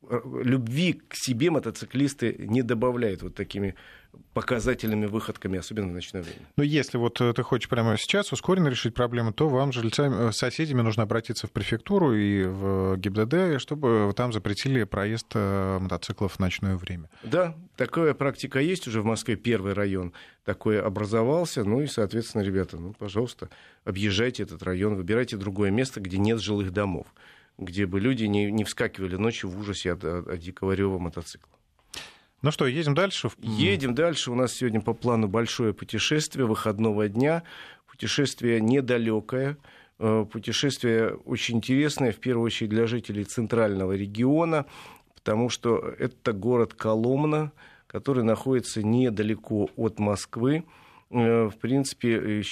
[0.02, 3.74] Э, любви к себе мотоциклисты не добавляют вот такими
[4.32, 6.46] показательными выходками, особенно в ночное время.
[6.56, 10.32] Но если вот э, ты хочешь прямо сейчас ускоренно решить проблему, то вам, жильцам, э,
[10.32, 16.76] соседями, нужно обратиться в префектуру и в ГИБДД, чтобы там запретили проезд мотоциклов в ночное
[16.76, 17.10] время.
[17.24, 20.12] Да, такая практика есть уже в Москве, первый район
[20.44, 21.64] такой образовался.
[21.64, 23.50] Ну и, соответственно, ребята, ну, пожалуйста,
[23.84, 27.08] объезжайте этот район, выбирайте другое место, где нет жилых домов
[27.58, 31.52] где бы люди не, не вскакивали ночью в ужасе от, от, от дикого рева мотоцикла.
[32.40, 33.30] Ну что, едем дальше?
[33.38, 34.30] Едем дальше.
[34.30, 37.42] У нас сегодня по плану большое путешествие выходного дня.
[37.88, 39.58] Путешествие недалекое.
[39.98, 44.66] Э, путешествие очень интересное, в первую очередь для жителей центрального региона,
[45.14, 47.50] потому что это город Коломна,
[47.88, 50.64] который находится недалеко от Москвы.
[51.10, 52.42] Э, в принципе,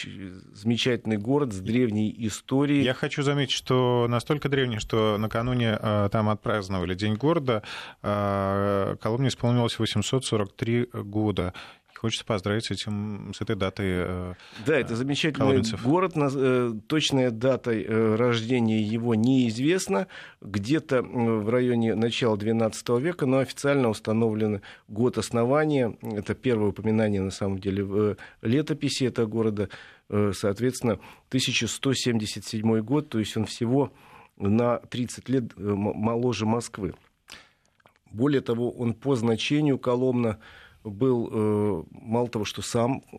[0.53, 2.83] замечательный город с древней историей.
[2.83, 7.63] Я хочу заметить, что настолько древний, что накануне э, там отпраздновали День города.
[8.03, 11.53] Э, Коломне исполнилось 843 года.
[11.99, 13.87] Хочется поздравить с, этим, с этой датой.
[13.89, 14.35] Э,
[14.67, 15.83] да, это замечательный коломенцев.
[15.83, 16.13] город.
[16.17, 20.07] Э, точная дата э, рождения его неизвестна.
[20.43, 25.97] Где-то в районе начала XII века, но официально установлен год основания.
[26.03, 29.69] Это первое упоминание, на самом деле, в летописи этого города.
[30.09, 33.93] Соответственно, 1177 год, то есть он всего
[34.37, 36.95] на 30 лет моложе Москвы.
[38.13, 40.39] Более того, он по значению Коломна
[40.87, 43.19] был, э, мало того, что сам э,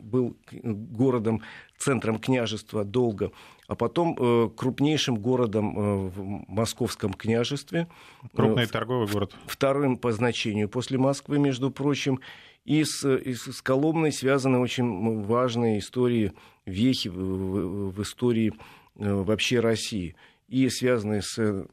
[0.00, 1.42] был городом,
[1.78, 3.32] центром княжества долго,
[3.68, 7.88] а потом э, крупнейшим городом в Московском княжестве.
[8.34, 9.34] Крупный торговый город.
[9.46, 12.20] Вторым по значению после Москвы, между прочим.
[12.64, 16.32] И с, и с Коломной связаны очень важные истории,
[16.64, 18.52] вехи в, в, истории
[18.94, 20.14] вообще России.
[20.46, 21.66] И связанные с,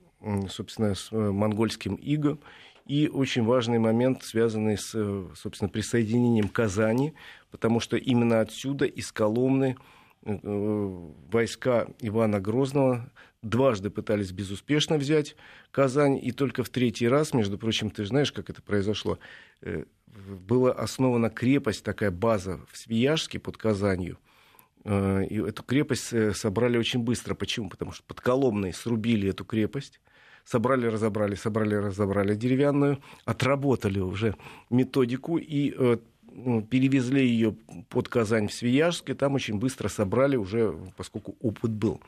[0.49, 2.39] собственно, с монгольским иго,
[2.89, 4.89] и очень важный момент, связанный с,
[5.36, 7.13] собственно, присоединением Казани,
[7.52, 9.78] потому что именно отсюда, из Коломны,
[10.23, 13.12] войска Ивана Грозного
[13.43, 15.36] дважды пытались безуспешно взять
[15.69, 19.19] Казань, и только в третий раз, между прочим, ты знаешь, как это произошло,
[20.08, 24.17] была основана крепость, такая база в Свияжске под Казанью,
[24.84, 27.36] и эту крепость собрали очень быстро.
[27.36, 27.69] Почему?
[27.69, 30.02] Потому что под Коломной срубили эту крепость,
[30.50, 34.36] собрали, разобрали, собрали, разобрали деревянную, отработали уже
[34.70, 35.98] методику и э,
[36.70, 37.56] перевезли ее
[37.90, 42.00] под Казань в Свияжск, и там очень быстро собрали уже, поскольку опыт был.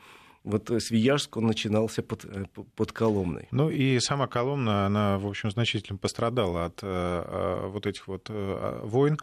[0.42, 3.46] Вот э, Свияжск, он начинался под, э, под Коломной.
[3.52, 8.80] Ну и сама Коломна, она, в общем, значительно пострадала от э, вот этих вот э,
[8.82, 9.18] войн.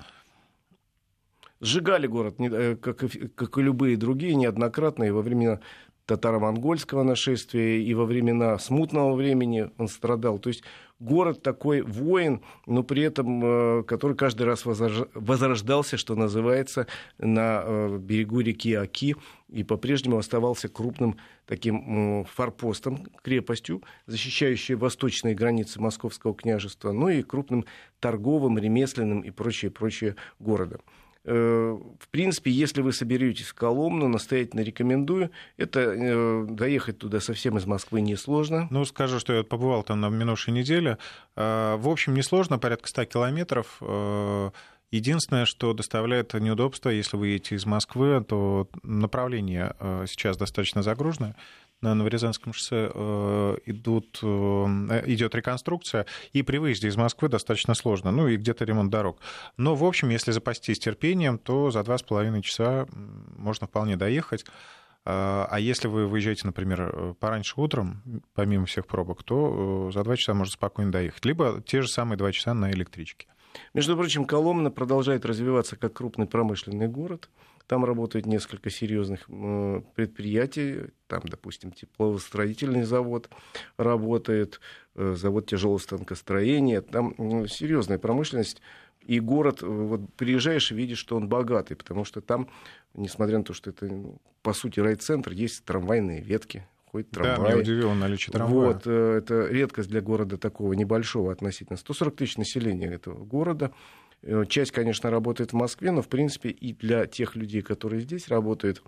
[1.62, 2.36] Сжигали город,
[2.82, 5.60] как и, как и любые другие, неоднократно, и во времена
[6.09, 10.39] татаро-монгольского нашествия, и во времена смутного времени он страдал.
[10.39, 10.63] То есть
[10.99, 16.87] город такой воин, но при этом, э, который каждый раз возрождался, что называется,
[17.19, 19.15] на э, берегу реки Аки,
[19.49, 27.65] и по-прежнему оставался крупным таким форпостом, крепостью, защищающей восточные границы Московского княжества, ну и крупным
[27.99, 30.81] торговым, ремесленным и прочее, прочее городом.
[31.25, 35.32] Э, в принципе, если вы соберетесь в Коломну, настоятельно рекомендую.
[35.58, 38.67] Это э, доехать туда совсем из Москвы несложно.
[38.71, 40.97] Ну, скажу, что я побывал там на минувшей неделе.
[41.36, 43.82] Э, в общем, несложно, порядка 100 километров.
[44.91, 49.75] Единственное, что доставляет неудобства, если вы едете из Москвы, то направление
[50.08, 51.36] сейчас достаточно загруженное
[51.81, 54.25] на Новорязанском шоссе э, идут, э,
[55.07, 59.19] идет реконструкция, и при выезде из Москвы достаточно сложно, ну и где-то ремонт дорог.
[59.57, 64.43] Но, в общем, если запастись терпением, то за два с половиной часа можно вполне доехать.
[65.05, 70.33] Э, а если вы выезжаете, например, пораньше утром, помимо всех пробок, то за два часа
[70.33, 71.23] можно спокойно доехать.
[71.25, 73.27] Либо те же самые два часа на электричке.
[73.73, 77.29] Между прочим, Коломна продолжает развиваться как крупный промышленный город.
[77.69, 80.86] Там работает несколько серьезных предприятий.
[81.05, 83.29] Там, допустим, тепловостроительный завод
[83.77, 84.60] работает,
[84.95, 86.82] э, завод тяжелого станкостроения.
[86.82, 87.13] Там
[87.47, 88.60] серьезная промышленность.
[89.05, 92.49] И город, э, вот приезжаешь и видишь, что он богатый, потому что там,
[92.95, 97.38] несмотря на то, что это, ну, по сути, райцентр, есть трамвайные ветки, ходит трамвай.
[97.38, 98.73] Да, меня удивило наличие трамвая.
[98.73, 101.77] Вот, э, это редкость для города такого небольшого относительно.
[101.77, 103.71] 140 тысяч населения этого города.
[104.21, 108.27] Э, часть, конечно, работает в Москве, но, в принципе, и для тех людей, которые здесь
[108.27, 108.84] работают,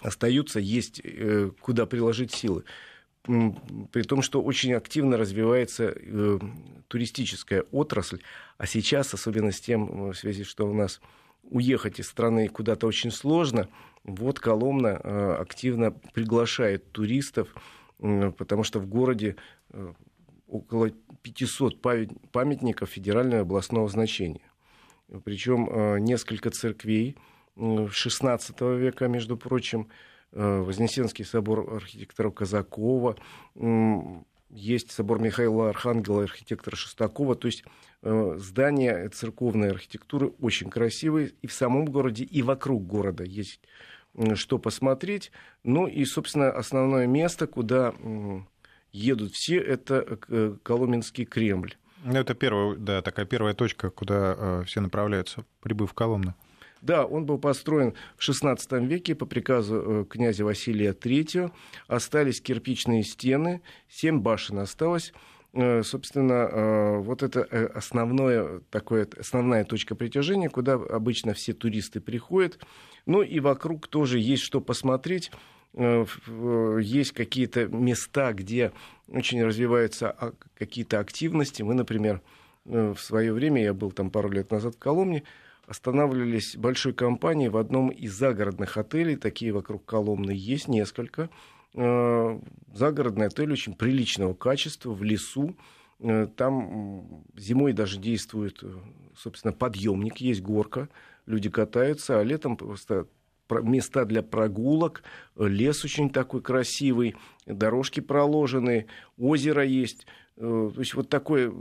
[0.00, 2.64] остаются, есть э, куда приложить силы.
[3.24, 6.38] При том, что очень активно развивается э,
[6.88, 8.20] туристическая отрасль,
[8.58, 11.00] а сейчас, особенно с тем, в связи, что у нас
[11.44, 13.68] уехать из страны куда-то очень сложно,
[14.04, 14.96] вот Коломна
[15.38, 17.54] активно приглашает туристов,
[17.98, 19.36] потому что в городе
[20.48, 20.90] около
[21.22, 21.80] 500
[22.32, 24.50] памятников федерального и областного значения.
[25.24, 27.16] Причем э, несколько церквей
[27.56, 29.88] XVI века, между прочим,
[30.32, 33.16] э, Вознесенский собор архитектора Казакова,
[34.52, 37.34] есть собор Михаила Архангела, архитектора Шестакова.
[37.34, 37.64] То есть
[38.02, 43.60] э, здания церковной архитектуры очень красивые и в самом городе, и вокруг города есть
[44.34, 45.32] что посмотреть.
[45.64, 47.94] Ну и, собственно, основное место, куда
[48.92, 51.74] едут все, это э, Коломенский Кремль.
[52.04, 56.34] Ну, это первая, да, такая первая точка, куда э, все направляются, прибыв в Коломну.
[56.80, 61.52] Да, он был построен в XVI веке по приказу э, князя Василия III.
[61.86, 65.12] Остались кирпичные стены, семь башен осталось.
[65.82, 67.42] Собственно, вот это
[67.74, 72.58] основное, такое, основная точка притяжения, куда обычно все туристы приходят.
[73.04, 75.30] Ну и вокруг тоже есть что посмотреть.
[75.74, 78.72] Э, э, есть какие-то места, где
[79.08, 81.62] очень развиваются а, какие-то активности.
[81.62, 82.20] Мы, например,
[82.66, 85.22] э, в свое время, я был там пару лет назад в Коломне,
[85.66, 91.30] останавливались большой компанией в одном из загородных отелей, такие вокруг Коломны есть несколько.
[91.74, 95.56] Загородный отель очень приличного качества, в лесу.
[96.36, 98.62] Там зимой даже действует,
[99.16, 100.90] собственно, подъемник, есть горка,
[101.24, 103.06] люди катаются, а летом просто
[103.50, 105.02] места для прогулок,
[105.36, 108.86] лес очень такой красивый, дорожки проложены,
[109.18, 110.06] озеро есть.
[110.36, 111.52] Э, то есть вот такой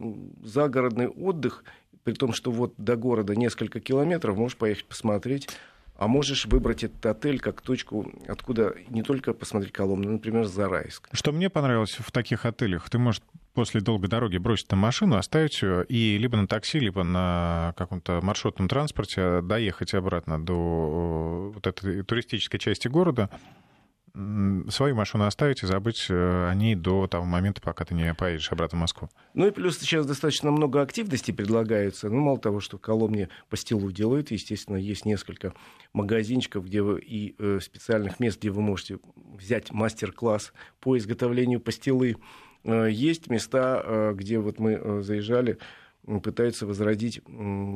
[0.43, 1.63] загородный отдых,
[2.03, 5.49] при том, что вот до города несколько километров, можешь поехать посмотреть.
[5.97, 11.07] А можешь выбрать этот отель как точку, откуда не только посмотреть Коломну, например, Зарайск.
[11.11, 13.21] Что мне понравилось в таких отелях, ты можешь
[13.53, 18.19] после долгой дороги бросить там машину, оставить ее и либо на такси, либо на каком-то
[18.21, 23.29] маршрутном транспорте доехать обратно до э, вот этой туристической части города,
[24.69, 28.51] свою машину оставить и забыть э, о ней до того момента, пока ты не поедешь
[28.51, 29.09] обратно в Москву.
[29.33, 32.09] Ну и плюс сейчас достаточно много активностей предлагается.
[32.09, 35.53] Ну, мало того, что в Коломне пастилу делают, естественно, есть несколько
[35.93, 42.17] магазинчиков где вы, и э, специальных мест, где вы можете взять мастер-класс по изготовлению пастилы.
[42.63, 45.57] Э, есть места, э, где вот мы э, заезжали,
[46.23, 47.21] пытаются возродить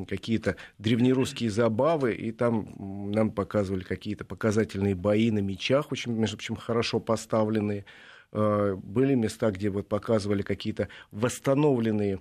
[0.10, 6.56] какие-то древнерусские забавы, и там нам показывали какие-то показательные бои на мечах, очень, между прочим,
[6.56, 7.86] хорошо поставленные.
[8.32, 12.20] Были места, где вот показывали какие-то восстановленные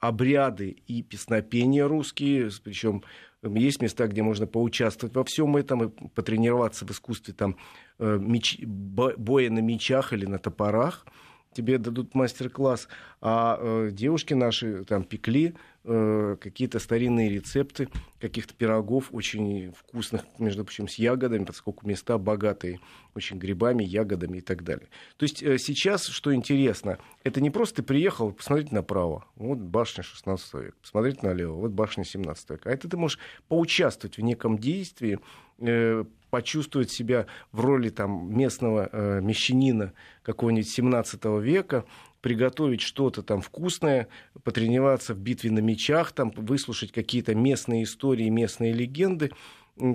[0.00, 3.04] обряды и песнопения русские, причем
[3.42, 7.56] есть места, где можно поучаствовать во всем этом и потренироваться в искусстве там,
[7.98, 11.06] э, меч, боя на мечах или на топорах.
[11.52, 12.88] Тебе дадут мастер-класс,
[13.20, 15.54] а э, девушки наши там пекли
[15.84, 17.88] э, какие-то старинные рецепты
[18.20, 22.80] каких-то пирогов очень вкусных, между прочим, с ягодами, поскольку места богатые
[23.14, 24.88] очень грибами, ягодами и так далее.
[25.16, 30.02] То есть э, сейчас, что интересно, это не просто ты приехал посмотреть направо, вот башня
[30.02, 33.18] 16 века, посмотреть налево, вот башня 17 века, а это ты можешь
[33.48, 35.18] поучаствовать в неком действии,
[35.58, 41.84] э, почувствовать себя в роли там, местного э, мещанина какого-нибудь 17 века,
[42.20, 44.08] приготовить что-то там вкусное,
[44.44, 49.30] потренироваться в битве на мечах, там, выслушать какие-то местные истории, местные легенды.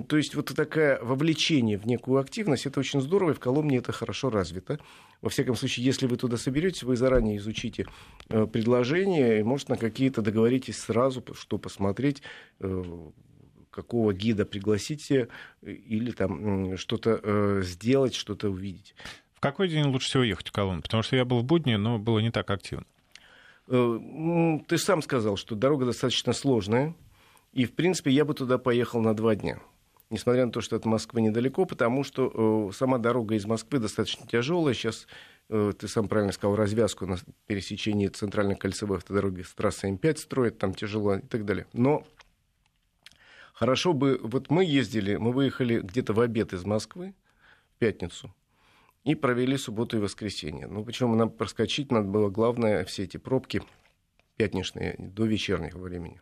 [0.08, 3.92] То есть вот такое вовлечение в некую активность, это очень здорово, и в Коломне это
[3.92, 4.80] хорошо развито.
[5.22, 7.86] Во всяком случае, если вы туда соберетесь, вы заранее изучите
[8.28, 12.22] э, предложения, и, может, на какие-то договоритесь сразу, что посмотреть,
[12.60, 12.82] э,
[13.70, 15.28] какого гида пригласить э,
[15.62, 18.94] или там что-то сделать, что-то увидеть.
[19.36, 20.82] В какой день лучше всего ехать в Коломну?
[20.82, 22.86] Потому что я был в будни, но было не так активно.
[23.68, 26.94] Э, ты сам сказал, что дорога достаточно сложная,
[27.52, 29.60] и, в принципе, я бы туда поехал на два дня.
[30.08, 34.72] Несмотря на то, что от Москвы недалеко, потому что сама дорога из Москвы достаточно тяжелая.
[34.72, 35.08] Сейчас
[35.48, 37.16] ты сам правильно сказал, развязку на
[37.46, 41.66] пересечении центральной кольцевой автодороги с трассой М5 строят, там тяжело и так далее.
[41.72, 42.04] Но
[43.56, 47.14] Хорошо бы, вот мы ездили, мы выехали где-то в обед из Москвы,
[47.74, 48.34] в пятницу,
[49.06, 50.66] и провели субботу и воскресенье.
[50.66, 53.62] Ну, причем нам проскочить надо было, главное, все эти пробки
[54.36, 56.20] пятничные до вечернего времени.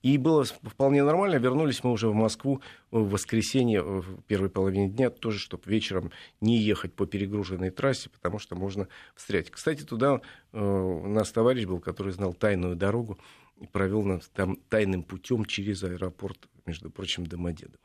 [0.00, 1.34] И было вполне нормально.
[1.34, 6.58] Вернулись мы уже в Москву в воскресенье, в первой половине дня, тоже, чтобы вечером не
[6.58, 8.86] ехать по перегруженной трассе, потому что можно
[9.16, 9.50] встрять.
[9.50, 10.20] Кстати, туда
[10.52, 13.18] э, у нас товарищ был, который знал тайную дорогу
[13.60, 17.80] и провел нас там тайным путем через аэропорт, между прочим, Домодедово.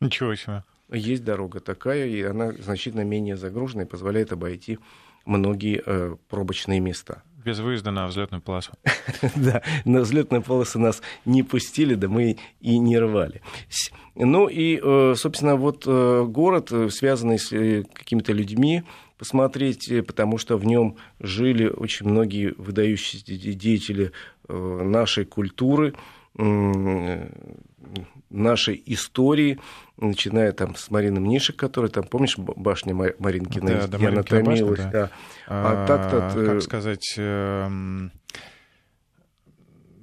[0.00, 0.64] Ничего себе.
[0.92, 4.78] Есть дорога такая, и она значительно менее загружена и позволяет обойти
[5.24, 7.22] многие э, пробочные места.
[7.44, 8.72] Без выезда на взлетную полосу.
[9.36, 13.40] да, на взлетную полосу нас не пустили, да мы и не рвали.
[14.14, 17.48] Ну и, э, собственно, вот э, город, э, связанный с
[17.94, 18.82] какими-то людьми,
[19.16, 24.12] посмотреть, потому что в нем жили очень многие выдающиеся деятели
[24.48, 25.94] нашей культуры,
[28.30, 29.58] нашей истории,
[29.96, 34.80] начиная там с Марины Мнишек, которая там, помнишь, башня Маринкина, да, да, где она томилась.
[34.80, 34.90] Да.
[34.90, 35.10] Да.
[35.46, 36.44] А, а так-то...
[36.46, 38.12] Как э, сказать эм,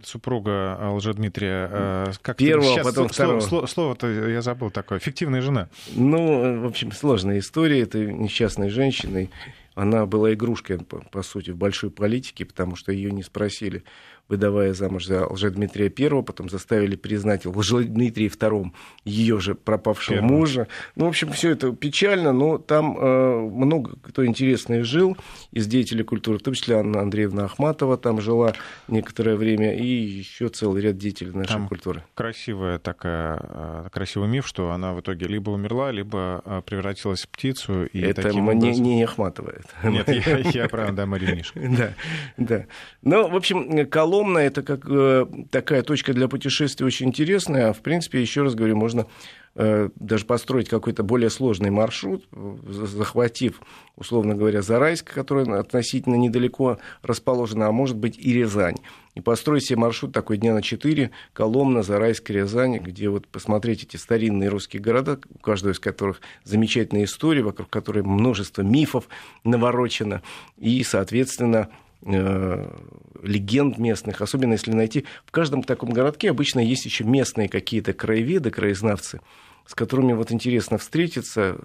[0.03, 1.69] супруга Лжедмитрия.
[1.71, 3.65] Э, как Первого, сейчас потом слово, второго.
[3.67, 4.99] Слово-то я забыл такое.
[4.99, 5.69] Фиктивная жена.
[5.95, 7.81] Ну, в общем, сложная история.
[7.81, 9.29] Это несчастной женщины.
[9.75, 13.83] Она была игрушкой, по сути, в большой политике, потому что ее не спросили
[14.29, 18.71] выдавая замуж за Лжедмитрия I, потом заставили признать Лжедмитрия II
[19.05, 20.31] ее же пропавшего Первого.
[20.31, 20.67] мужа.
[20.95, 25.17] Ну, в общем, все это печально, но там э, много кто интересный жил
[25.51, 28.53] из деятелей культуры, в том числе Анна Андреевна Ахматова там жила
[28.87, 32.03] некоторое время, и еще целый ряд деятелей нашей там культуры.
[32.13, 37.29] Красивая такая, э, красивый миф, что она в итоге либо умерла, либо э, превратилась в
[37.29, 37.85] птицу.
[37.85, 38.83] И это таким образом...
[38.83, 39.53] не, не Ахматова.
[39.83, 41.93] Нет, я, я правда, да, Мария Да,
[42.37, 42.65] да.
[43.01, 47.69] Ну, в общем, Коломна Коломна это как э, такая точка для путешествия очень интересная.
[47.69, 49.05] А в принципе, еще раз говорю, можно
[49.53, 52.27] э, даже построить какой-то более сложный маршрут,
[52.67, 53.61] захватив,
[53.95, 58.77] условно говоря, Зарайск, который относительно недалеко расположена, а может быть и Рязань.
[59.13, 63.97] И построить себе маршрут такой дня на четыре, Коломна, Зарайск, Рязань, где вот посмотреть эти
[63.97, 69.09] старинные русские города, у каждого из которых замечательная история, вокруг которой множество мифов
[69.43, 70.23] наворочено,
[70.57, 75.05] и, соответственно, Э, легенд местных, особенно если найти...
[75.25, 79.21] В каждом таком городке обычно есть еще местные какие-то краеведы, краезнавцы,
[79.65, 81.59] с которыми вот интересно встретиться,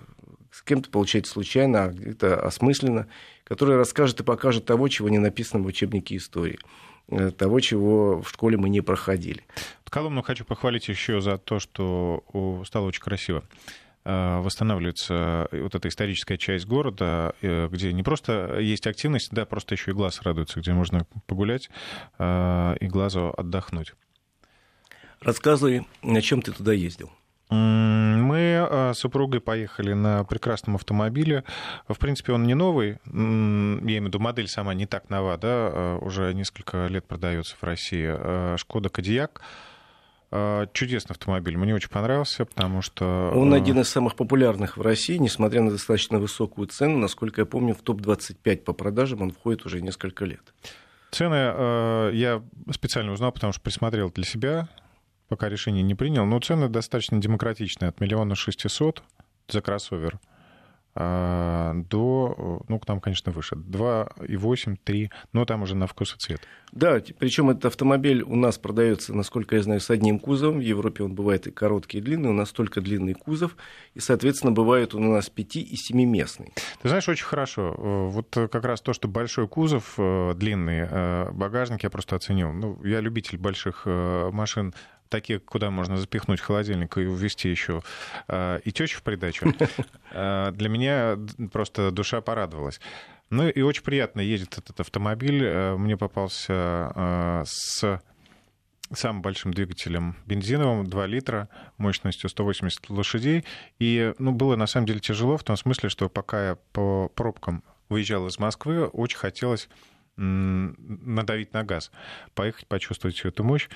[0.51, 3.09] с кем-то получается случайно, а где-то осмысленно,
[3.45, 6.59] который расскажет и покажет того, чего не написано в учебнике истории
[7.09, 9.45] э, того, чего в школе мы не проходили.
[9.93, 12.25] Коломну хочу похвалить еще за то, что
[12.65, 13.45] стало очень красиво.
[14.05, 19.95] Восстанавливается вот эта историческая часть города, где не просто есть активность, да, просто еще и
[19.95, 21.71] глаз радуется, где можно погулять
[22.19, 23.95] и глазу отдохнуть.
[25.21, 27.13] Рассказывай, на чем ты туда ездил?
[27.49, 31.45] Мы с супругой поехали на прекрасном автомобиле.
[31.87, 32.97] В принципе, он не новый.
[33.05, 37.63] Я имею в виду, модель сама не так нова, да, уже несколько лет продается в
[37.63, 38.57] России.
[38.57, 39.43] Шкода Кодиак.
[40.73, 43.33] Чудесный автомобиль, мне очень понравился, потому что...
[43.35, 46.97] Он один из самых популярных в России, несмотря на достаточно высокую цену.
[46.99, 50.55] Насколько я помню, в топ-25 по продажам он входит уже несколько лет.
[51.11, 54.69] Цены я специально узнал, потому что присмотрел для себя
[55.29, 59.03] пока решение не принял, но цены достаточно демократичные, от миллиона шестисот
[59.49, 60.19] за кроссовер
[60.95, 66.41] до, ну, там, конечно, выше, 2,8, 3, но там уже на вкус и цвет.
[66.73, 70.59] Да, причем этот автомобиль у нас продается, насколько я знаю, с одним кузовом.
[70.59, 73.57] В Европе он бывает и короткий, и длинный, у нас только длинный кузов,
[73.95, 76.53] и, соответственно, бывает он у нас 5 и 7-местный.
[76.81, 77.75] Ты знаешь, очень хорошо.
[77.79, 82.53] Вот как раз то, что большой кузов, э, длинный э, багажник, я просто оценил.
[82.53, 84.75] Ну, я любитель больших э, машин
[85.13, 87.83] такие, куда можно запихнуть холодильник и увезти еще
[88.29, 89.55] э, и тещу в придачу,
[90.11, 91.19] э, для меня
[91.53, 92.81] просто душа порадовалась.
[93.31, 95.45] Ну и очень приятно ездит этот автомобиль.
[95.45, 98.01] Э, мне попался с
[98.95, 103.45] самым большим двигателем бензиновым, 2 литра, мощностью 180 лошадей.
[103.79, 107.63] И ну, было на самом деле тяжело в том смысле, что пока я по пробкам
[107.89, 109.69] выезжал из Москвы, очень хотелось
[110.17, 111.91] надавить на газ,
[112.35, 113.69] поехать почувствовать всю эту мощь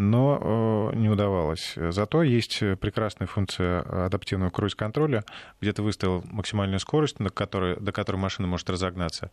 [0.00, 1.74] но э, не удавалось.
[1.76, 5.24] Зато есть прекрасная функция адаптивного круиз-контроля,
[5.60, 9.30] где ты выставил максимальную скорость, до которой, до которой машина может разогнаться.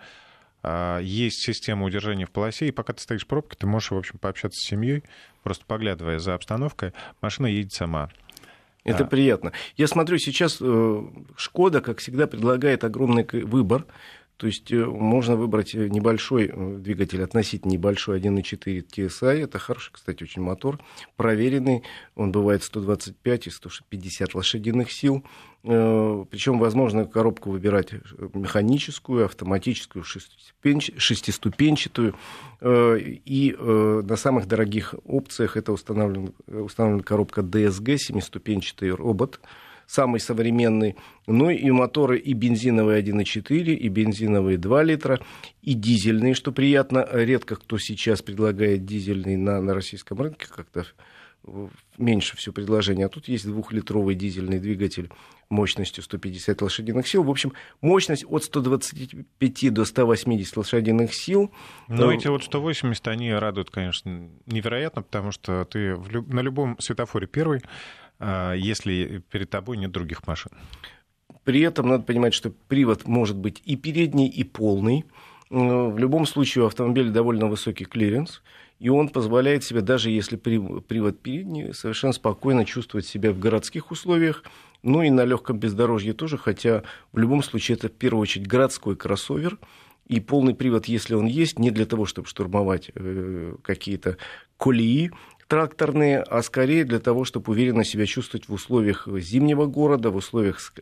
[0.64, 3.98] А, есть система удержания в полосе, и пока ты стоишь в пробке, ты можешь, в
[3.98, 5.04] общем, пообщаться с семьей,
[5.42, 6.92] просто поглядывая за обстановкой,
[7.22, 8.10] машина едет сама.
[8.84, 9.08] Это а.
[9.08, 9.54] приятно.
[9.78, 11.02] Я смотрю, сейчас э,
[11.38, 13.86] Шкода, как всегда, предлагает огромный выбор
[14.38, 19.44] то есть э, можно выбрать э, небольшой э, двигатель, относительно небольшой 1.4 TSI.
[19.44, 20.80] Это хороший, кстати, очень мотор.
[21.16, 21.82] Проверенный.
[22.16, 25.24] Он бывает 125 и 150 лошадиных сил.
[25.64, 27.90] Причем возможно коробку выбирать
[28.34, 32.16] механическую, автоматическую, шестиступенчатую.
[32.64, 39.42] И на самых дорогих опциях это установлена, установлена коробка DSG, семиступенчатый робот
[39.88, 40.96] самый современный.
[41.26, 45.20] Ну и моторы и бензиновые 1,4, и бензиновые 2 литра,
[45.62, 47.08] и дизельные, что приятно.
[47.12, 50.86] Редко кто сейчас предлагает дизельный на, на российском рынке, как-то
[51.98, 53.04] меньше все предложений.
[53.04, 55.10] А тут есть двухлитровый дизельный двигатель
[55.50, 57.24] мощностью 150 лошадиных сил.
[57.24, 61.52] В общем, мощность от 125 до 180 лошадиных сил.
[61.88, 67.62] Но эти вот 180, они радуют, конечно, невероятно, потому что ты на любом светофоре первый,
[68.20, 70.52] если перед тобой нет других машин.
[71.44, 75.06] При этом надо понимать, что привод может быть и передний, и полный.
[75.50, 78.42] В любом случае у автомобиля довольно высокий клиренс,
[78.80, 84.44] и он позволяет себе, даже если привод передний, совершенно спокойно чувствовать себя в городских условиях,
[84.84, 88.96] ну и на легком бездорожье тоже, хотя в любом случае это в первую очередь городской
[88.96, 89.58] кроссовер,
[90.08, 94.18] и полный привод, если он есть, не для того, чтобы штурмовать э, какие-то
[94.58, 95.12] колеи,
[95.48, 100.74] тракторные, а скорее для того, чтобы уверенно себя чувствовать в условиях зимнего города, в условиях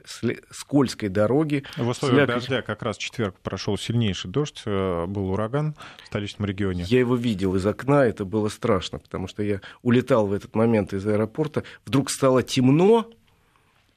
[0.51, 1.63] скользкой дороги.
[1.77, 2.35] В условиях слякоть.
[2.35, 6.83] дождя как раз четверг прошел сильнейший дождь, э, был ураган в столичном регионе.
[6.87, 10.93] Я его видел из окна, это было страшно, потому что я улетал в этот момент
[10.93, 13.09] из аэропорта, вдруг стало темно,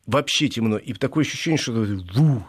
[0.08, 1.86] вообще темно, и такое ощущение, что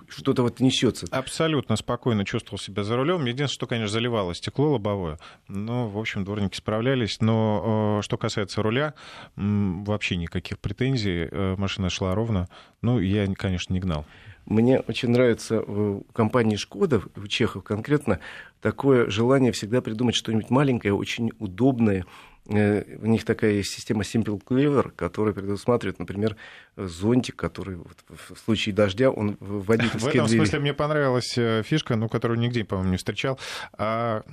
[0.07, 1.05] что-то вот несется.
[1.12, 3.22] Абсолютно спокойно чувствовал себя за рулем.
[3.26, 5.20] Единственное, что, конечно, заливало стекло лобовое.
[5.47, 7.20] Но, в общем, дворники справлялись.
[7.20, 8.93] Но э, что касается руля,
[9.36, 11.28] вообще никаких претензий.
[11.30, 12.47] Э, машина шла ровно.
[12.82, 14.05] Ну, я, конечно, не гнал.
[14.45, 18.20] Мне очень нравится в компании «Шкода», в Чехов конкретно,
[18.62, 22.05] такое желание всегда придумать что-нибудь маленькое, очень удобное,
[22.50, 26.36] у них такая есть система Simple Clever, которая предусматривает, например,
[26.76, 30.39] зонтик, который в случае дождя он в водительские В этом двери.
[30.39, 33.39] смысле мне понравилась э, фишка, ну, которую нигде, по-моему, не встречал.
[33.74, 34.24] А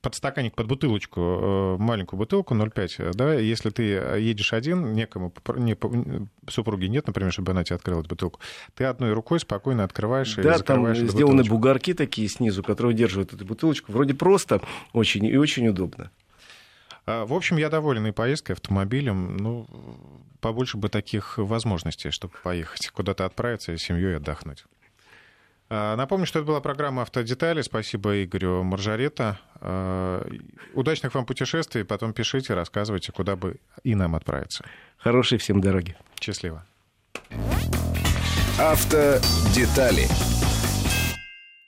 [0.00, 5.76] подстаканник под бутылочку, э, маленькую бутылку 0,5, да, если ты едешь один, некому, не,
[6.48, 8.40] супруги нет, например, чтобы она тебе открыла эту бутылку,
[8.74, 11.54] ты одной рукой спокойно открываешь да, и закрываешь там сделаны бутылочку.
[11.54, 13.92] бугорки такие снизу, которые удерживают эту бутылочку.
[13.92, 16.10] Вроде просто очень и очень удобно.
[17.10, 19.36] А, в общем, я доволен и поездкой автомобилем.
[19.36, 19.66] Ну,
[20.40, 24.64] побольше бы таких возможностей, чтобы поехать куда-то отправиться и семьей отдохнуть.
[25.68, 27.62] А, напомню, что это была программа «Автодетали».
[27.62, 29.40] Спасибо Игорю Маржарета.
[29.56, 30.24] А,
[30.74, 31.84] удачных вам путешествий.
[31.84, 34.64] Потом пишите, рассказывайте, куда бы и нам отправиться.
[34.96, 35.96] Хорошей всем дороги.
[36.20, 36.64] Счастливо.
[38.58, 40.06] Автодетали